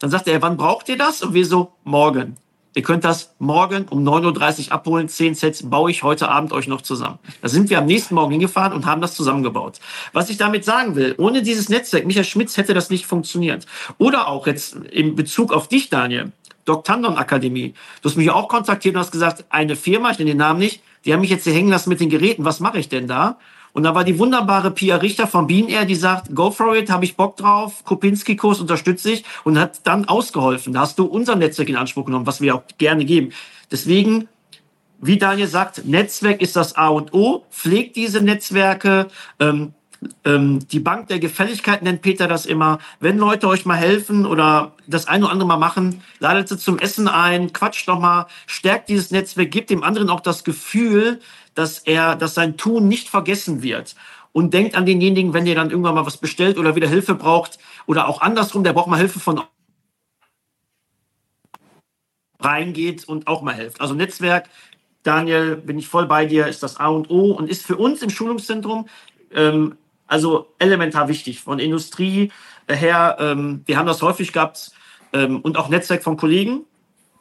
[0.00, 1.22] dann sagte er, wann braucht ihr das?
[1.22, 2.36] Und wir so, morgen.
[2.76, 5.08] Ihr könnt das morgen um 9.30 Uhr abholen.
[5.08, 7.18] Zehn Sets baue ich heute Abend euch noch zusammen.
[7.40, 9.80] Da sind wir am nächsten Morgen hingefahren und haben das zusammengebaut.
[10.12, 13.64] Was ich damit sagen will, ohne dieses Netzwerk, Michael Schmitz, hätte das nicht funktioniert.
[13.96, 16.32] Oder auch jetzt in Bezug auf dich, Daniel,
[16.66, 17.72] Doc Tandon Akademie.
[18.02, 20.82] Du hast mich auch kontaktiert und hast gesagt, eine Firma, ich nenne den Namen nicht,
[21.06, 22.44] die haben mich jetzt hier hängen lassen mit den Geräten.
[22.44, 23.38] Was mache ich denn da?
[23.76, 26.88] Und da war die wunderbare Pia Richter von Bean Air, die sagt, go for it,
[26.88, 30.72] habe ich Bock drauf, Kopinski-Kurs unterstütze ich und hat dann ausgeholfen.
[30.72, 33.34] Da hast du unser Netzwerk in Anspruch genommen, was wir auch gerne geben.
[33.70, 34.28] Deswegen,
[35.02, 39.08] wie Daniel sagt, Netzwerk ist das A und O, pflegt diese Netzwerke,
[39.40, 39.74] ähm,
[40.24, 42.78] ähm, die Bank der Gefälligkeit nennt Peter das immer.
[43.00, 46.78] Wenn Leute euch mal helfen oder das eine oder andere mal machen, ladet sie zum
[46.78, 51.20] Essen ein, quatscht doch mal, stärkt dieses Netzwerk, gibt dem anderen auch das Gefühl,
[51.54, 53.96] dass er, dass sein Tun nicht vergessen wird.
[54.32, 57.58] Und denkt an denjenigen, wenn ihr dann irgendwann mal was bestellt oder wieder Hilfe braucht
[57.86, 59.40] oder auch andersrum, der braucht mal Hilfe von
[62.38, 63.80] reingeht und auch mal hilft.
[63.80, 64.50] Also Netzwerk,
[65.02, 68.02] Daniel, bin ich voll bei dir, ist das A und O und ist für uns
[68.02, 68.88] im Schulungszentrum
[69.34, 71.40] ähm, also elementar wichtig.
[71.40, 72.30] Von Industrie
[72.68, 74.72] her, ähm, wir haben das häufig gehabt
[75.12, 76.64] ähm, und auch Netzwerk von Kollegen.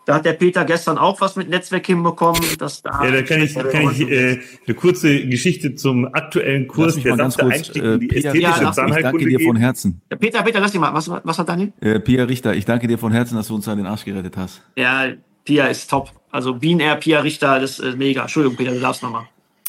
[0.06, 2.42] Da hat der Peter gestern auch was mit Netzwerk hinbekommen.
[2.60, 6.96] Dass da ja, da kann ich, kann ich äh, eine kurze Geschichte zum aktuellen Kurs,
[6.96, 10.02] der ganz kurz, Einstieg äh, Peter, ästhetische ja, Ich danke dir von Herzen.
[10.12, 10.94] Ja, Peter, Peter, lass dich mal.
[10.94, 11.74] Was, was hat Daniel?
[11.82, 14.38] Äh, Pia Richter, ich danke dir von Herzen, dass du uns an den Arsch gerettet
[14.38, 14.62] hast.
[14.76, 15.08] Ja,
[15.44, 16.12] Pia ist top.
[16.30, 18.22] Also Bean Air, Pia Richter, das ist mega.
[18.22, 19.28] Entschuldigung, Peter, du darfst nochmal.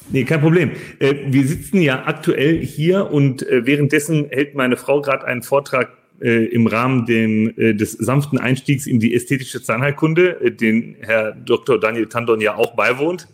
[0.08, 0.70] Nee, kein Problem.
[1.00, 5.90] Äh, wir sitzen ja aktuell hier und äh, währenddessen hält meine Frau gerade einen Vortrag
[6.20, 11.78] äh, im Rahmen des sanften Einstiegs in die ästhetische Zahnheilkunde, den Herr Dr.
[11.78, 13.28] Daniel Tandon ja auch beiwohnt.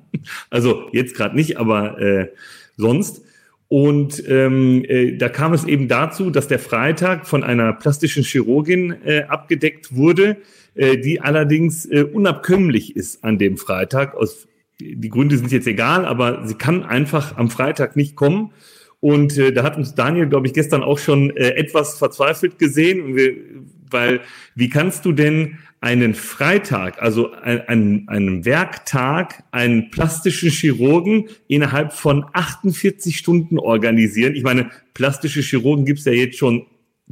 [0.50, 2.28] also jetzt gerade nicht, aber
[2.76, 3.22] sonst.
[3.66, 8.96] Und ähm, äh, da kam es eben dazu, dass der Freitag von einer plastischen Chirurgin
[9.04, 10.36] äh, abgedeckt wurde,
[10.80, 14.14] die allerdings unabkömmlich ist an dem Freitag.
[14.14, 14.46] Aus,
[14.80, 18.52] die Gründe sind jetzt egal, aber sie kann einfach am Freitag nicht kommen.
[19.00, 23.66] Und äh, da hat uns Daniel, glaube ich, gestern auch schon äh, etwas verzweifelt gesehen,
[23.90, 24.20] weil
[24.54, 32.24] wie kannst du denn einen Freitag, also einen, einen Werktag, einen plastischen Chirurgen innerhalb von
[32.32, 34.34] 48 Stunden organisieren?
[34.34, 36.66] Ich meine, plastische Chirurgen gibt's ja jetzt schon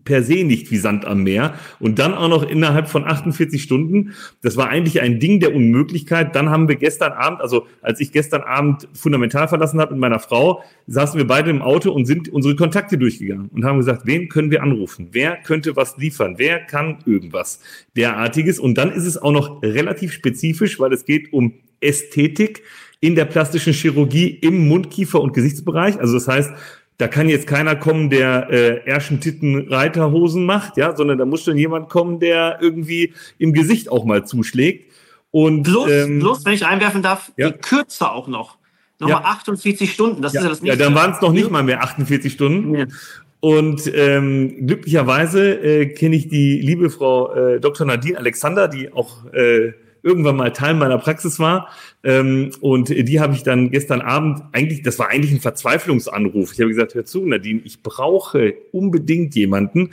[0.07, 1.55] per se nicht wie Sand am Meer.
[1.79, 4.15] Und dann auch noch innerhalb von 48 Stunden.
[4.41, 6.35] Das war eigentlich ein Ding der Unmöglichkeit.
[6.35, 10.19] Dann haben wir gestern Abend, also als ich gestern Abend fundamental verlassen habe mit meiner
[10.19, 14.31] Frau, saßen wir beide im Auto und sind unsere Kontakte durchgegangen und haben gesagt, wen
[14.31, 15.09] können wir anrufen?
[15.13, 16.37] Wer könnte was liefern?
[16.39, 17.61] Wer kann irgendwas
[17.97, 18.59] derartiges?
[18.59, 22.63] Und dann ist es auch noch relativ spezifisch, weil es geht um Ästhetik
[23.01, 26.01] in der plastischen Chirurgie im Mundkiefer- und Gesichtsbereich.
[26.01, 26.53] Also das heißt,
[26.99, 31.59] da kann jetzt keiner kommen, der äh, Ärschentitten Reiterhosen macht, ja, sondern da muss schon
[31.59, 34.93] jemand kommen, der irgendwie im Gesicht auch mal zuschlägt.
[35.31, 37.51] Und bloß, ähm, bloß wenn ich einwerfen darf, ja.
[37.51, 38.57] die Kürze auch noch.
[38.99, 39.29] Nochmal ja.
[39.29, 40.41] 48 Stunden, das ja.
[40.41, 40.83] ist ja das nächste.
[40.83, 42.75] Ja, dann waren es noch nicht mal mehr 48 Stunden.
[42.75, 42.87] Ja.
[43.41, 47.87] Und ähm, glücklicherweise äh, kenne ich die liebe Frau äh, Dr.
[47.87, 49.73] Nadine Alexander, die auch äh,
[50.07, 51.69] irgendwann mal Teil meiner Praxis war.
[52.05, 56.53] Ähm, und die habe ich dann gestern Abend, eigentlich, das war eigentlich ein Verzweiflungsanruf.
[56.53, 59.91] Ich habe gesagt, hör zu, Nadine, ich brauche unbedingt jemanden.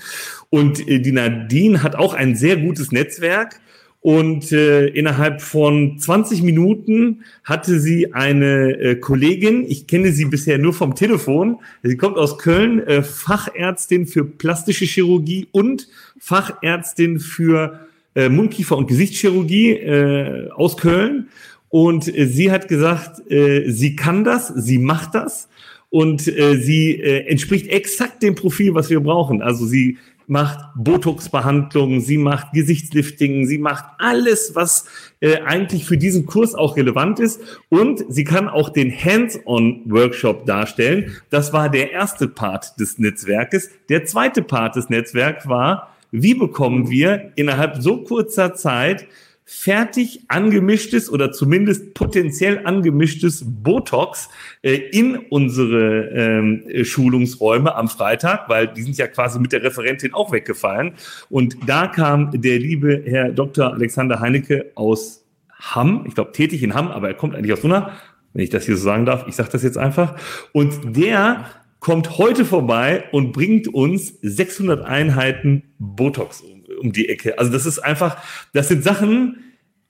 [0.50, 3.60] Und äh, die Nadine hat auch ein sehr gutes Netzwerk.
[4.02, 10.58] Und äh, innerhalb von 20 Minuten hatte sie eine äh, Kollegin, ich kenne sie bisher
[10.58, 15.88] nur vom Telefon, sie kommt aus Köln, äh, Fachärztin für plastische Chirurgie und
[16.20, 21.30] Fachärztin für äh, Mundkiefer- und Gesichtschirurgie äh, aus Köln.
[21.70, 25.50] Und äh, sie hat gesagt, äh, sie kann das, sie macht das
[25.90, 29.42] und äh, sie äh, entspricht exakt dem Profil, was wir brauchen.
[29.42, 29.98] Also sie
[30.28, 34.86] macht Botox-Behandlungen, sie macht Gesichtslifting, sie macht alles, was
[35.20, 37.42] äh, eigentlich für diesen Kurs auch relevant ist.
[37.70, 41.16] Und sie kann auch den Hands-on-Workshop darstellen.
[41.30, 43.70] Das war der erste Part des Netzwerkes.
[43.90, 49.08] Der zweite Part des Netzwerks war, wie bekommen wir innerhalb so kurzer Zeit
[49.46, 54.30] fertig angemischtes oder zumindest potenziell angemischtes Botox
[54.62, 60.14] äh, in unsere ähm, Schulungsräume am Freitag, weil die sind ja quasi mit der Referentin
[60.14, 60.94] auch weggefallen.
[61.30, 63.74] Und da kam der liebe Herr Dr.
[63.74, 65.26] Alexander Heinecke aus
[65.60, 67.92] Hamm, ich glaube tätig in Hamm, aber er kommt eigentlich aus Unna,
[68.34, 69.26] wenn ich das hier so sagen darf.
[69.28, 70.16] Ich sage das jetzt einfach.
[70.52, 71.46] Und der
[71.84, 77.38] kommt heute vorbei und bringt uns 600 Einheiten Botox um, um die Ecke.
[77.38, 78.16] Also das ist einfach,
[78.54, 79.44] das sind Sachen,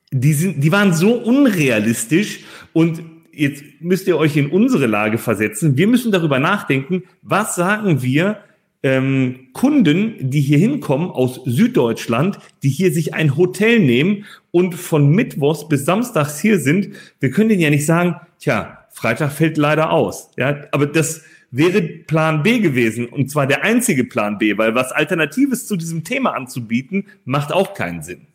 [0.10, 2.40] die sind, die waren so unrealistisch
[2.74, 5.78] und jetzt müsst ihr euch in unsere Lage versetzen.
[5.78, 8.40] Wir müssen darüber nachdenken, was sagen wir
[8.82, 15.10] ähm, Kunden, die hier hinkommen aus Süddeutschland, die hier sich ein Hotel nehmen und von
[15.10, 16.96] Mittwochs bis Samstags hier sind.
[17.20, 20.32] Wir können denen ja nicht sagen, tja, Freitag fällt leider aus.
[20.38, 21.24] Ja, aber das
[21.54, 26.04] wäre Plan B gewesen und zwar der einzige Plan B, weil was Alternatives zu diesem
[26.04, 28.28] Thema anzubieten, macht auch keinen Sinn.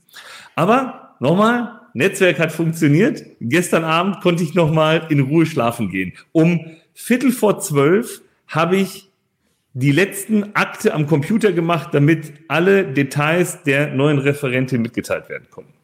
[0.55, 3.25] Aber nochmal, Netzwerk hat funktioniert.
[3.41, 6.13] Gestern Abend konnte ich nochmal in Ruhe schlafen gehen.
[6.33, 9.11] Um Viertel vor zwölf habe ich
[9.73, 15.75] die letzten Akte am Computer gemacht, damit alle Details der neuen Referentin mitgeteilt werden konnten.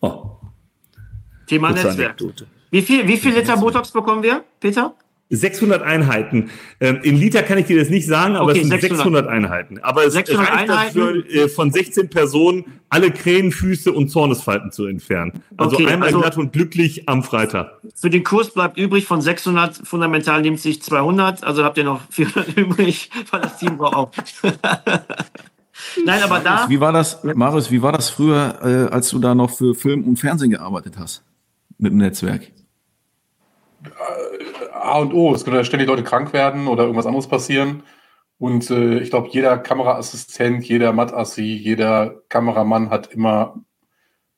[0.00, 0.36] Oh.
[1.46, 2.16] Thema Netzwerk.
[2.70, 4.94] Wie viel, wie viel Liter Botox bekommen wir, Peter?
[5.30, 6.50] 600 Einheiten.
[6.80, 9.26] Ähm, in Liter kann ich dir das nicht sagen, aber okay, es sind 600, 600
[9.26, 9.78] Einheiten.
[9.82, 10.98] Aber es 600 reicht Einheiten?
[10.98, 15.42] dafür, äh, von 16 Personen alle Krähenfüße und Zornesfalten zu entfernen.
[15.56, 17.80] Also okay, einmal also glatt und glücklich am Freitag.
[17.94, 22.02] Für den Kurs bleibt übrig von 600, fundamental nimmt sich 200, also habt ihr noch
[22.10, 24.10] 400 übrig, weil das Team braucht auch.
[26.04, 26.68] Nein, aber da.
[26.68, 30.04] Wie war das, Marius, wie war das früher, äh, als du da noch für Film
[30.04, 31.24] und Fernsehen gearbeitet hast?
[31.78, 32.52] Mit dem Netzwerk?
[34.72, 35.34] A und O.
[35.34, 37.82] Es können ja ständig Leute krank werden oder irgendwas anderes passieren.
[38.38, 43.64] Und äh, ich glaube, jeder Kameraassistent, jeder Mattassi, jeder Kameramann hat immer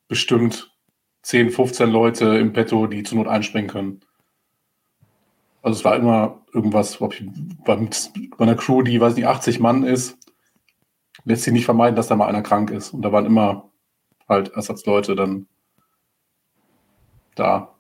[0.09, 0.77] bestimmt
[1.23, 4.01] 10, 15 Leute im Petto, die zur Not einspringen können.
[5.63, 7.29] Also es war immer irgendwas, ob ich
[7.65, 10.17] bei, bei einer Crew, die, weiß nicht, 80 Mann ist,
[11.25, 12.95] lässt sich nicht vermeiden, dass da mal einer krank ist.
[12.95, 13.71] Und da waren immer
[14.29, 15.49] halt Ersatzleute dann
[17.35, 17.76] da.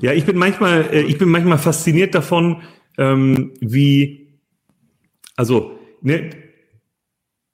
[0.00, 2.62] Ja, ich bin manchmal, äh, ich bin manchmal fasziniert davon,
[2.96, 4.28] ähm, wie,
[5.36, 6.30] also, ne,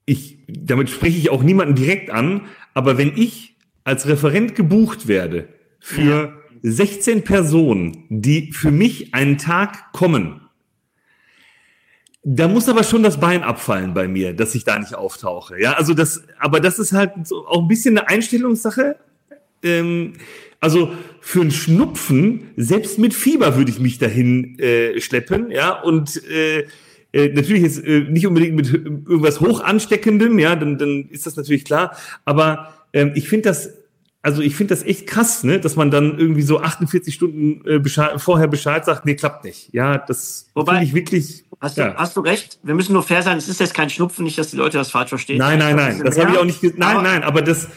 [0.06, 2.42] ich, damit spreche ich auch niemanden direkt an,
[2.74, 5.48] aber wenn ich als Referent gebucht werde
[5.80, 6.32] für ja.
[6.62, 10.40] 16 Personen, die für mich einen Tag kommen,
[12.26, 15.60] da muss aber schon das Bein abfallen bei mir, dass ich da nicht auftauche.
[15.60, 18.96] Ja, also das, aber das ist halt so auch ein bisschen eine Einstellungssache.
[19.62, 20.14] Ähm,
[20.64, 26.22] also für einen Schnupfen, selbst mit Fieber würde ich mich dahin äh, schleppen, ja, und
[26.28, 26.64] äh,
[27.12, 31.36] äh, natürlich jetzt äh, nicht unbedingt mit irgendwas hoch ansteckendem, ja, dann, dann ist das
[31.36, 31.96] natürlich klar.
[32.24, 33.70] Aber ähm, ich finde das,
[34.22, 37.78] also ich finde das echt krass, ne, dass man dann irgendwie so 48 Stunden äh,
[37.78, 39.68] Bescheid, vorher Bescheid sagt, nee, klappt nicht.
[39.72, 41.44] Ja, das finde ich wirklich.
[41.60, 41.94] Hast du, ja.
[41.94, 42.58] hast du recht?
[42.62, 43.38] Wir müssen nur fair sein.
[43.38, 45.38] Es ist jetzt kein Schnupfen, nicht, dass die Leute das falsch verstehen.
[45.38, 46.02] Nein, nein, nein.
[46.04, 46.62] Das habe ich auch nicht.
[46.62, 47.22] Nein, aber, nein.
[47.22, 47.68] Aber das.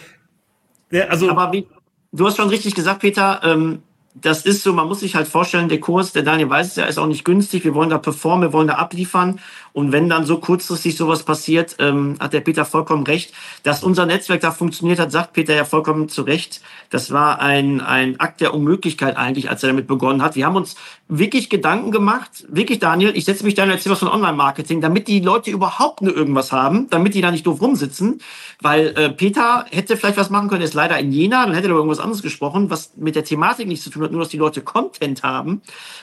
[0.89, 1.29] Ja, also.
[1.29, 1.67] Aber wie,
[2.11, 3.41] du hast schon richtig gesagt, Peter.
[3.43, 3.83] Ähm,
[4.21, 6.85] das ist so, man muss sich halt vorstellen, der Kurs, der Daniel weiß es ja,
[6.85, 7.63] ist auch nicht günstig.
[7.63, 9.39] Wir wollen da performen, wir wollen da abliefern.
[9.73, 13.33] Und wenn dann so kurzfristig sowas passiert, ähm, hat der Peter vollkommen recht.
[13.63, 16.61] Dass unser Netzwerk da funktioniert hat, sagt Peter ja vollkommen zu Recht.
[16.89, 20.35] Das war ein, ein Akt der Unmöglichkeit eigentlich, als er damit begonnen hat.
[20.35, 20.75] Wir haben uns
[21.09, 25.19] wirklich Gedanken gemacht, wirklich Daniel, ich setze mich da und was von Online-Marketing, damit die
[25.19, 28.21] Leute überhaupt nur irgendwas haben, damit die da nicht doof rumsitzen.
[28.61, 31.71] Weil äh, Peter hätte vielleicht was machen können, ist leider in Jena, dann hätte er
[31.71, 34.37] über irgendwas anderes gesprochen, was mit der Thematik nichts zu tun hat, nur dass die
[34.37, 35.61] Leute Content haben.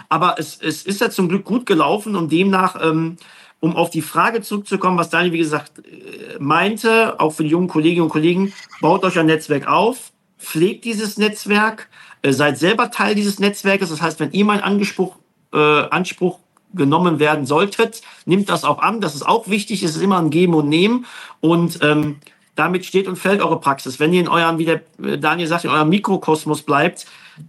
[0.09, 2.77] Aber es, es ist ja zum Glück gut gelaufen und demnach...
[2.83, 3.17] Ähm,
[3.61, 7.69] um auf die Frage zurückzukommen, was Daniel, wie gesagt, äh, meinte, auch für die jungen
[7.69, 11.89] Kolleginnen und Kollegen, baut euch ein Netzwerk auf, pflegt dieses Netzwerk,
[12.33, 13.91] seid selber Teil dieses Netzwerkes.
[13.91, 15.17] Das heißt, wenn ihr mal Anspruch,
[15.53, 16.39] äh, Anspruch
[16.73, 19.01] genommen werden solltet, nimmt das auch an.
[19.01, 19.83] Das ist auch wichtig.
[19.83, 21.07] Es ist immer ein Geben und Nehmen.
[21.41, 22.17] Und ähm,
[22.55, 23.99] damit steht und fällt eure Praxis.
[24.01, 27.07] Wenn ihr in eurem, wie der äh, Daniel sagt, in eurem Mikrokosmos bleibt,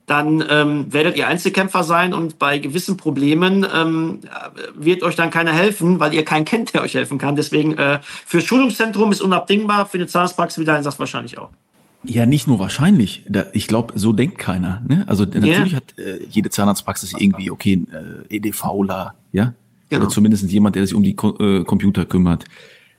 [0.07, 4.21] dann ähm, werdet ihr Einzelkämpfer sein und bei gewissen Problemen ähm,
[4.73, 7.35] wird euch dann keiner helfen, weil ihr keinen kennt, der euch helfen kann.
[7.35, 11.49] Deswegen äh, für Schulungszentrum ist unabdingbar, für eine Zahnarztpraxis, wie Daniel sagt, wahrscheinlich auch.
[12.07, 13.23] Ja, nicht nur wahrscheinlich.
[13.27, 14.81] Da, ich glaube, so denkt keiner.
[14.87, 15.03] Ne?
[15.07, 15.39] Also yeah.
[15.39, 17.85] natürlich hat äh, jede Zahnarztpraxis irgendwie, okay,
[18.29, 19.53] äh, EDVler, ja?
[19.89, 20.01] Genau.
[20.01, 22.45] Oder zumindest jemand, der sich um die Ko äh, Computer kümmert.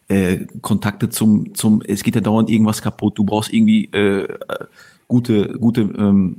[0.08, 4.28] Äh, Kontakte zum, zum, es geht ja dauernd irgendwas kaputt, du brauchst irgendwie äh
[5.08, 6.38] gute, gute, ähm,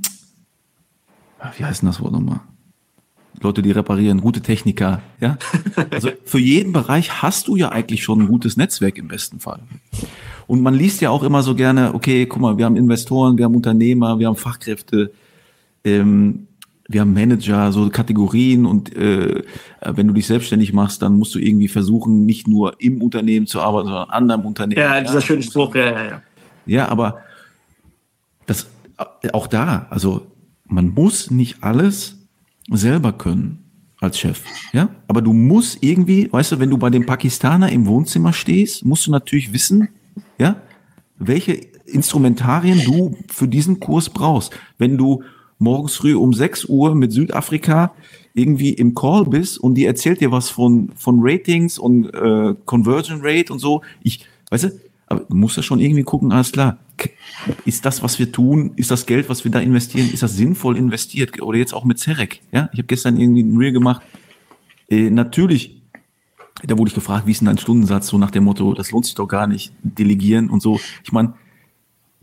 [1.58, 2.42] wie heißt denn das Wort nochmal?
[3.40, 5.38] Leute, die reparieren, gute Techniker, ja?
[5.92, 9.60] Also für jeden Bereich hast du ja eigentlich schon ein gutes Netzwerk im besten Fall.
[10.48, 13.46] Und man liest ja auch immer so gerne, okay, guck mal, wir haben Investoren, wir
[13.46, 15.12] haben Unternehmer, wir haben Fachkräfte,
[15.84, 16.48] ähm,
[16.88, 19.44] wir haben Manager, so Kategorien und äh,
[19.82, 23.60] wenn du dich selbstständig machst, dann musst du irgendwie versuchen, nicht nur im Unternehmen zu
[23.60, 24.80] arbeiten, sondern an anderem Unternehmen.
[24.80, 26.22] Ja, dieser ja, schöne Spruch, ja, ja, ja.
[26.66, 27.20] Ja, aber
[28.46, 28.68] das
[29.34, 30.28] auch da, also
[30.66, 32.18] man muss nicht alles
[32.70, 33.64] selber können
[34.00, 34.90] als Chef, ja?
[35.08, 39.08] Aber du musst irgendwie, weißt du, wenn du bei dem Pakistaner im Wohnzimmer stehst, musst
[39.08, 39.90] du natürlich wissen,
[40.38, 40.62] ja,
[41.18, 41.54] welche
[41.86, 44.52] Instrumentarien du für diesen Kurs brauchst.
[44.78, 45.24] Wenn du
[45.60, 47.94] morgens früh um 6 Uhr mit Südafrika
[48.34, 53.20] irgendwie im Call bist und die erzählt dir was von, von Ratings und äh, Conversion
[53.24, 53.82] Rate und so.
[54.04, 56.78] Ich, weißt du, aber du musst ja schon irgendwie gucken, alles klar.
[57.66, 60.78] Ist das, was wir tun, ist das Geld, was wir da investieren, ist das sinnvoll
[60.78, 61.42] investiert?
[61.42, 62.70] Oder jetzt auch mit Zerek, ja?
[62.74, 64.02] Ich habe gestern irgendwie ein Reel gemacht.
[64.90, 65.77] Äh, natürlich,
[66.64, 69.06] da wurde ich gefragt, wie ist denn dein Stundensatz, so nach dem Motto, das lohnt
[69.06, 70.80] sich doch gar nicht, delegieren und so.
[71.04, 71.34] Ich meine,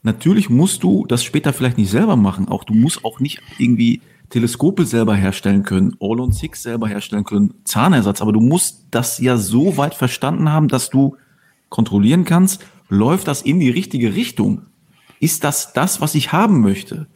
[0.03, 2.49] natürlich musst du das später vielleicht nicht selber machen.
[2.49, 7.25] Auch du musst auch nicht irgendwie Teleskope selber herstellen können, All on Six selber herstellen
[7.25, 11.17] können, Zahnersatz, aber du musst das ja so weit verstanden haben, dass du
[11.69, 14.63] kontrollieren kannst, läuft das in die richtige Richtung?
[15.21, 17.07] Ist das das, was ich haben möchte?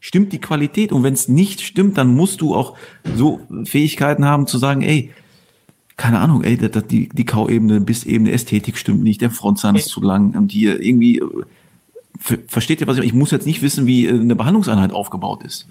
[0.00, 0.92] Stimmt die Qualität?
[0.92, 2.76] Und wenn es nicht stimmt, dann musst du auch
[3.16, 5.12] so Fähigkeiten haben zu sagen, ey,
[5.96, 10.02] keine Ahnung, ey, die, die Kauebene bis eben Ästhetik stimmt nicht, der Frontzahn ist zu
[10.02, 11.22] lang und hier irgendwie,
[12.18, 15.66] versteht ihr was ich, ich muss jetzt nicht wissen, wie eine Behandlungseinheit aufgebaut ist.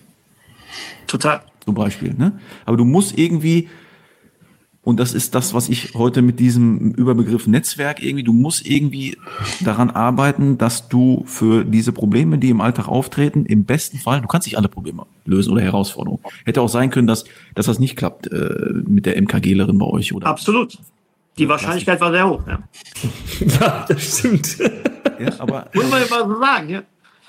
[1.07, 1.41] Total.
[1.63, 2.13] Zum Beispiel.
[2.15, 2.39] Ne?
[2.65, 3.69] Aber du musst irgendwie,
[4.85, 9.17] und das ist das, was ich heute mit diesem Überbegriff Netzwerk irgendwie, du musst irgendwie
[9.61, 14.27] daran arbeiten, dass du für diese Probleme, die im Alltag auftreten, im besten Fall, du
[14.27, 16.21] kannst nicht alle Probleme lösen oder Herausforderungen.
[16.45, 20.13] Hätte auch sein können, dass, dass das nicht klappt äh, mit der MKGlerin bei euch,
[20.13, 20.27] oder?
[20.27, 20.77] Absolut.
[21.39, 22.59] Die Wahrscheinlichkeit war sehr hoch, ja.
[23.59, 24.59] ja das stimmt.
[25.19, 25.67] Ja, aber.
[25.73, 26.83] Muss man ja mal so sagen, ja.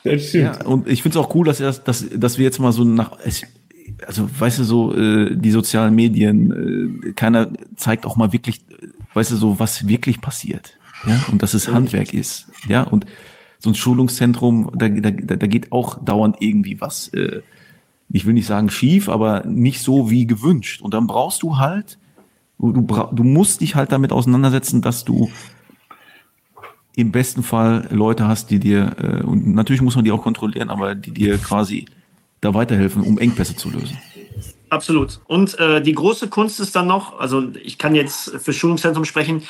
[0.04, 0.56] Das stimmt.
[0.56, 3.12] Ja, und ich finde es auch cool, dass, dass, dass wir jetzt mal so nach,
[4.06, 8.60] also weißt du so, äh, die sozialen Medien, äh, keiner zeigt auch mal wirklich,
[9.14, 10.78] weißt du so, was wirklich passiert.
[11.06, 12.46] Ja, und dass es Handwerk ist.
[12.68, 13.06] Ja, und
[13.58, 17.42] so ein Schulungszentrum, da, da, da geht auch dauernd irgendwie was, äh,
[18.08, 20.80] ich will nicht sagen schief, aber nicht so wie gewünscht.
[20.80, 21.98] Und dann brauchst du halt,
[22.58, 25.30] du, du, musst dich halt damit auseinandersetzen, dass du
[26.94, 30.70] im besten Fall Leute hast, die dir, äh, und natürlich muss man die auch kontrollieren,
[30.70, 31.86] aber die dir quasi
[32.40, 33.98] da weiterhelfen, um Engpässe zu lösen.
[34.68, 35.20] Absolut.
[35.26, 39.42] Und äh, die große Kunst ist dann noch, also ich kann jetzt für Schulungszentrum sprechen,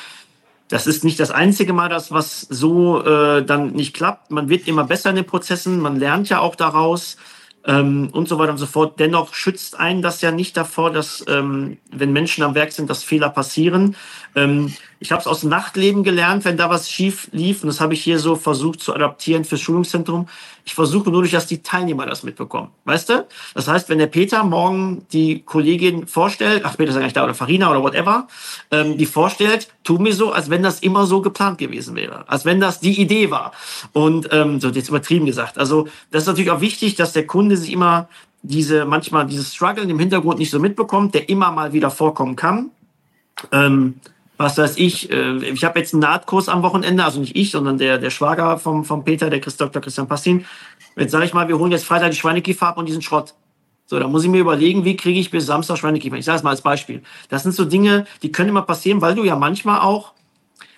[0.68, 4.31] das ist nicht das einzige Mal, das was so äh, dann nicht klappt.
[4.31, 7.16] Man wird immer besser in den Prozessen, man lernt ja auch daraus
[7.64, 8.99] ähm, und so weiter und so fort.
[8.99, 13.05] Dennoch schützt einen das ja nicht davor, dass ähm, wenn Menschen am Werk sind, dass
[13.05, 13.96] Fehler passieren.
[14.35, 17.62] Ähm, ich habe es aus dem Nachtleben gelernt, wenn da was schief lief.
[17.62, 20.26] Und das habe ich hier so versucht zu adaptieren fürs Schulungszentrum.
[20.64, 22.70] Ich versuche nur, dass die Teilnehmer das mitbekommen.
[22.85, 23.26] Weißt du?
[23.54, 27.35] Das heißt, wenn der Peter morgen die Kollegin vorstellt, ach, Peter ist eigentlich da, oder
[27.35, 28.26] Farina oder whatever,
[28.70, 32.28] ähm, die vorstellt, tu mir so, als wenn das immer so geplant gewesen wäre.
[32.28, 33.52] Als wenn das die Idee war.
[33.92, 35.59] Und ähm, so jetzt übertrieben gesagt.
[35.59, 38.09] Also das ist natürlich auch wichtig, dass der Kunde sich immer
[38.42, 42.70] diese, manchmal dieses Struggle im Hintergrund nicht so mitbekommt, der immer mal wieder vorkommen kann.
[43.52, 44.00] Ähm,
[44.37, 47.79] was weiß ich, äh, ich habe jetzt einen Nahtkurs am Wochenende, also nicht ich, sondern
[47.79, 49.81] der, der Schwager vom, vom Peter, der Dr.
[49.83, 50.44] Christian Passin.
[50.96, 53.35] Jetzt sage ich mal, wir holen jetzt Freitag die Schweinekiefer ab und diesen Schrott.
[53.87, 56.16] So, da muss ich mir überlegen, wie kriege ich bis Samstag Schweinekiefer.
[56.16, 57.03] Ich sage es mal als Beispiel.
[57.29, 60.12] Das sind so Dinge, die können immer passieren, weil du ja manchmal auch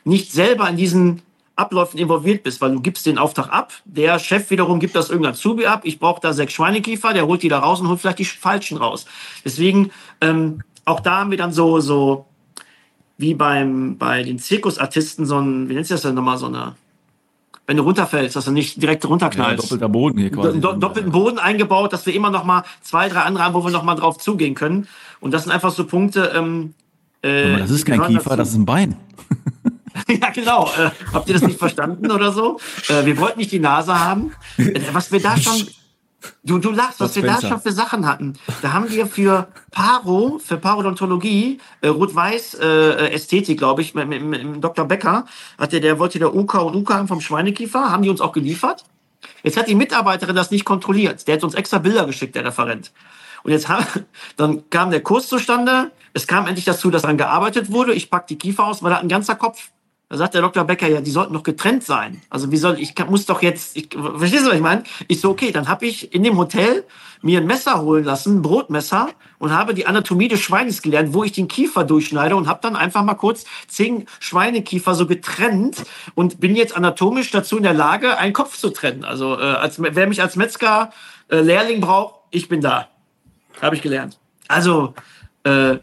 [0.05, 1.23] nicht selber in diesen
[1.57, 5.35] Abläufen involviert bist, weil du gibst den Auftrag ab, der Chef wiederum gibt das irgendein
[5.35, 8.21] Zubi ab, ich brauche da sechs Schweinekiefer, der holt die da raus und holt vielleicht
[8.21, 9.07] die falschen raus.
[9.45, 9.91] Deswegen,
[10.21, 12.27] ähm, auch da haben wir dann so, so
[13.19, 16.77] wie beim, bei den Zirkusartisten so ein, wie nennt sich das denn nochmal, so eine,
[17.67, 19.65] wenn du runterfällst, dass du nicht direkt runterknallst.
[19.65, 20.61] Ja, doppelter Boden hier quasi.
[20.61, 23.71] Do, doppelten Boden eingebaut, dass wir immer noch mal zwei, drei andere haben, wo wir
[23.71, 24.89] noch mal drauf zugehen können.
[25.21, 26.33] Und das sind einfach so Punkte.
[26.35, 26.73] Ähm,
[27.21, 28.37] äh, das ist kein Kiefer, dazu.
[28.37, 28.97] das ist ein Bein.
[30.09, 30.71] ja, genau.
[30.79, 32.59] Äh, habt ihr das nicht verstanden oder so?
[32.89, 34.33] Äh, wir wollten nicht die Nase haben.
[34.57, 35.67] Äh, was wir da schon,
[36.43, 38.35] Du, du lachst, was wir da schon für Sachen hatten.
[38.63, 44.23] Da haben wir für Paro, für Parodontologie, äh, Rot-Weiß äh, Ästhetik, glaube ich, mit, mit,
[44.23, 44.85] mit, Dr.
[44.87, 45.27] Becker,
[45.59, 48.85] hatte der wollte der UK und UK haben vom Schweinekiefer, haben die uns auch geliefert.
[49.43, 51.27] Jetzt hat die Mitarbeiterin das nicht kontrolliert.
[51.29, 52.93] Der hat uns extra Bilder geschickt, der Referent.
[53.45, 53.87] Und jetzt haben,
[54.37, 55.93] dann kam der Kurs zustande.
[56.15, 57.95] Es kam endlich dazu, dass daran gearbeitet wurde.
[57.95, 59.71] Ich pack die Kiefer aus, weil da ein ganzer Kopf
[60.09, 60.65] da sagt der Dr.
[60.65, 62.23] Becker, ja, die sollten doch getrennt sein.
[62.31, 64.85] Also wie soll ich muss doch jetzt, ich, verstehst du, was ich meine?
[65.07, 66.85] Ich so, okay, dann habe ich in dem Hotel
[67.21, 71.25] mir ein Messer holen lassen, ein Brotmesser, und habe die Anatomie des Schweines gelernt, wo
[71.25, 76.41] ich den Kiefer durchschneide und habe dann einfach mal kurz zehn Schweinekiefer so getrennt und
[76.41, 79.05] bin jetzt anatomisch dazu in der Lage, einen Kopf zu trennen.
[79.05, 80.91] Also äh, als, wer mich als Metzger
[81.29, 82.89] äh, Lehrling braucht, ich bin da.
[83.61, 84.19] Habe ich gelernt.
[84.49, 84.95] Also
[85.45, 85.79] äh,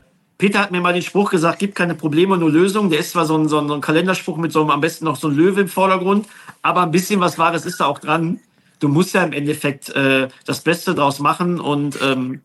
[0.46, 2.92] Peter hat mir mal den Spruch gesagt, gibt keine Probleme, nur Lösungen.
[2.92, 5.28] Der ist zwar so ein, so ein, Kalenderspruch mit so einem, am besten noch so
[5.28, 6.28] ein Löwe im Vordergrund,
[6.62, 8.40] aber ein bisschen was Wahres ist da auch dran.
[8.80, 12.42] Du musst ja im Endeffekt äh, das Beste draus machen und ähm,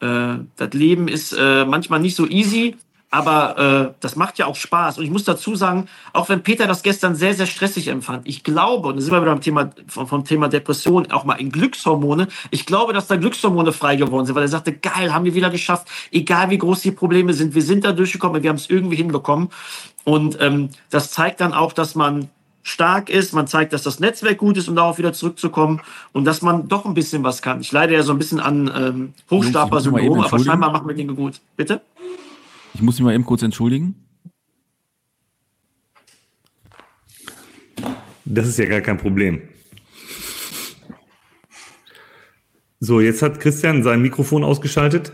[0.00, 2.76] äh, das Leben ist äh, manchmal nicht so easy,
[3.14, 4.98] Aber äh, das macht ja auch Spaß.
[4.98, 8.42] Und ich muss dazu sagen, auch wenn Peter das gestern sehr, sehr stressig empfand, ich
[8.42, 11.52] glaube, und da sind wir wieder beim Thema, vom, vom Thema Depression, auch mal in
[11.52, 15.34] Glückshormone, ich glaube, dass da Glückshormone frei geworden sind, weil er sagte, geil, haben wir
[15.36, 18.68] wieder geschafft, egal wie groß die Probleme sind, wir sind da durchgekommen, wir haben es
[18.68, 19.50] irgendwie hinbekommen.
[20.02, 22.30] Und ähm, das zeigt dann auch, dass man
[22.64, 26.42] stark ist, man zeigt, dass das Netzwerk gut ist, um darauf wieder zurückzukommen und dass
[26.42, 27.60] man doch ein bisschen was kann.
[27.60, 31.40] Ich leide ja so ein bisschen an ähm, Hochstapler-Syndrom, aber scheinbar machen wir Dinge gut.
[31.56, 31.80] Bitte?
[32.74, 33.94] Ich muss mich mal eben kurz entschuldigen.
[38.24, 39.42] Das ist ja gar kein Problem.
[42.80, 45.12] So, jetzt hat Christian sein Mikrofon ausgeschaltet.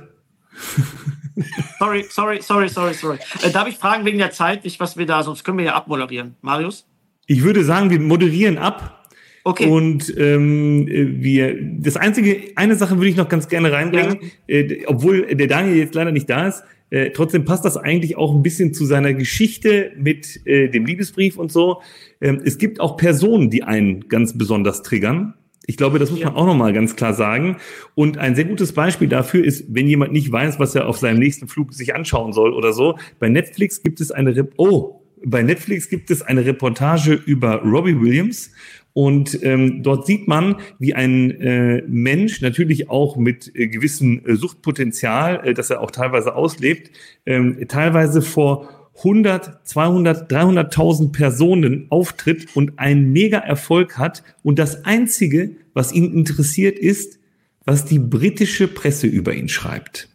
[1.78, 3.18] sorry, sorry, sorry, sorry, sorry.
[3.42, 5.74] Äh, darf ich fragen wegen der Zeit, nicht was wir da, sonst können wir ja
[5.74, 6.36] abmoderieren.
[6.40, 6.86] Marius?
[7.26, 9.08] Ich würde sagen, wir moderieren ab.
[9.44, 9.68] Okay.
[9.68, 14.56] Und ähm, wir, das einzige, eine Sache würde ich noch ganz gerne reinbringen, ja.
[14.56, 16.62] äh, obwohl der Daniel jetzt leider nicht da ist.
[16.90, 21.38] Äh, trotzdem passt das eigentlich auch ein bisschen zu seiner Geschichte mit äh, dem Liebesbrief
[21.38, 21.82] und so.
[22.20, 25.34] Ähm, es gibt auch Personen, die einen ganz besonders triggern.
[25.66, 27.58] Ich glaube, das muss man auch nochmal ganz klar sagen.
[27.94, 31.20] Und ein sehr gutes Beispiel dafür ist, wenn jemand nicht weiß, was er auf seinem
[31.20, 32.98] nächsten Flug sich anschauen soll oder so.
[33.20, 38.00] Bei Netflix gibt es eine, Re oh, bei Netflix gibt es eine Reportage über Robbie
[38.00, 38.50] Williams
[38.92, 44.34] und ähm, dort sieht man, wie ein äh, Mensch natürlich auch mit äh, gewissem äh,
[44.34, 46.90] Suchtpotenzial, äh, das er auch teilweise auslebt,
[47.24, 48.68] ähm, teilweise vor
[48.98, 54.22] 100, 200, 300.000 Personen auftritt und einen mega Erfolg hat.
[54.42, 57.18] Und das Einzige, was ihn interessiert, ist,
[57.64, 60.08] was die britische Presse über ihn schreibt.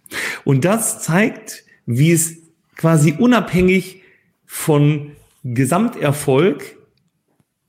[0.43, 2.37] Und das zeigt, wie es
[2.75, 4.01] quasi unabhängig
[4.45, 5.11] von
[5.43, 6.74] Gesamterfolg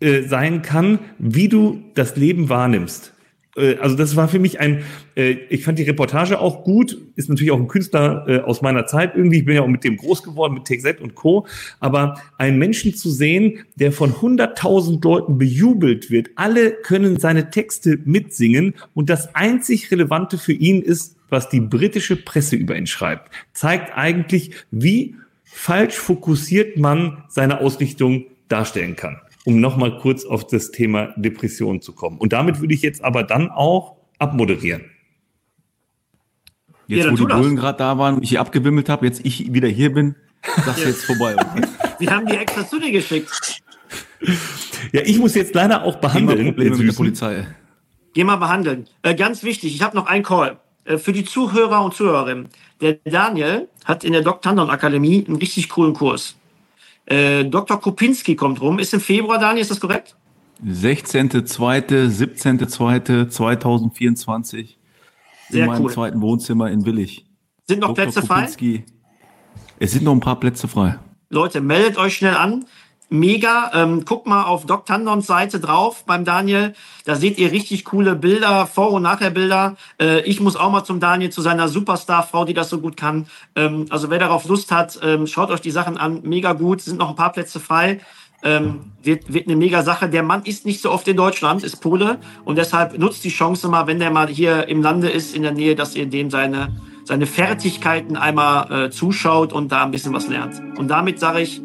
[0.01, 3.15] äh, sein kann, wie du das Leben wahrnimmst.
[3.57, 4.85] Äh, also das war für mich ein,
[5.17, 8.87] äh, ich fand die Reportage auch gut, ist natürlich auch ein Künstler äh, aus meiner
[8.87, 11.47] Zeit irgendwie, ich bin ja auch mit dem groß geworden, mit TXZ und Co.,
[11.81, 17.99] aber einen Menschen zu sehen, der von 100.000 Leuten bejubelt wird, alle können seine Texte
[18.05, 23.33] mitsingen und das einzig Relevante für ihn ist, was die britische Presse über ihn schreibt,
[23.53, 30.73] zeigt eigentlich, wie falsch fokussiert man seine Ausrichtung darstellen kann um nochmal kurz auf das
[30.73, 32.19] Thema Depression zu kommen.
[32.19, 34.91] Und damit würde ich jetzt aber dann auch abmoderieren.
[36.89, 39.53] Jetzt, ja, wo die Bullen gerade da waren und ich hier abgewimmelt habe, jetzt ich
[39.53, 40.17] wieder hier bin,
[40.65, 41.37] das ist jetzt vorbei.
[42.01, 43.63] Sie haben die extra zu dir geschickt.
[44.93, 46.47] Ja, ich muss jetzt leider auch behandeln.
[46.47, 47.47] Probleme mit der Polizei.
[48.15, 48.89] Geh mal behandeln.
[49.03, 52.49] Äh, ganz wichtig, ich habe noch einen Call äh, für die Zuhörer und Zuhörerinnen.
[52.81, 54.41] Der Daniel hat in der Dr.
[54.41, 56.35] Tandon Akademie einen richtig coolen Kurs.
[57.07, 57.81] Äh, Dr.
[57.81, 58.79] Kopinski kommt rum.
[58.79, 60.15] Ist im Februar, Daniel, ist das korrekt?
[60.65, 64.75] 16.2., 17.2.2024
[65.51, 65.93] in meinem cool.
[65.93, 67.25] zweiten Wohnzimmer in Willig.
[67.69, 68.13] Sind noch Dr.
[68.13, 68.79] Plätze Kopinski.
[68.79, 68.85] frei?
[69.79, 70.99] Es sind noch ein paar Plätze frei.
[71.29, 72.65] Leute, meldet euch schnell an
[73.09, 73.71] mega.
[73.75, 76.75] Ähm, guckt mal auf Doc Tandons Seite drauf beim Daniel.
[77.05, 79.77] Da seht ihr richtig coole Bilder, Vor- und Nachher-Bilder.
[80.01, 83.27] Äh, ich muss auch mal zum Daniel, zu seiner Superstar-Frau, die das so gut kann.
[83.55, 86.23] Ähm, also wer darauf Lust hat, ähm, schaut euch die Sachen an.
[86.23, 86.81] Mega gut.
[86.81, 88.01] Sind noch ein paar Plätze frei.
[88.43, 90.09] Ähm, wird, wird eine mega Sache.
[90.09, 92.19] Der Mann ist nicht so oft in Deutschland, ist Pole.
[92.45, 95.53] Und deshalb nutzt die Chance mal, wenn der mal hier im Lande ist, in der
[95.53, 100.29] Nähe, dass ihr dem seine, seine Fertigkeiten einmal äh, zuschaut und da ein bisschen was
[100.29, 100.61] lernt.
[100.79, 101.63] Und damit sage ich,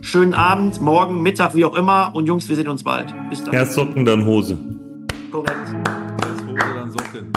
[0.00, 2.10] Schönen Abend, morgen, Mittag, wie auch immer.
[2.14, 3.14] Und Jungs, wir sehen uns bald.
[3.30, 3.54] Bis dann.
[3.54, 4.56] Erst Socken, dann Hose.
[5.32, 5.56] Korrekt.
[6.22, 7.32] Erst Hose, dann Socken.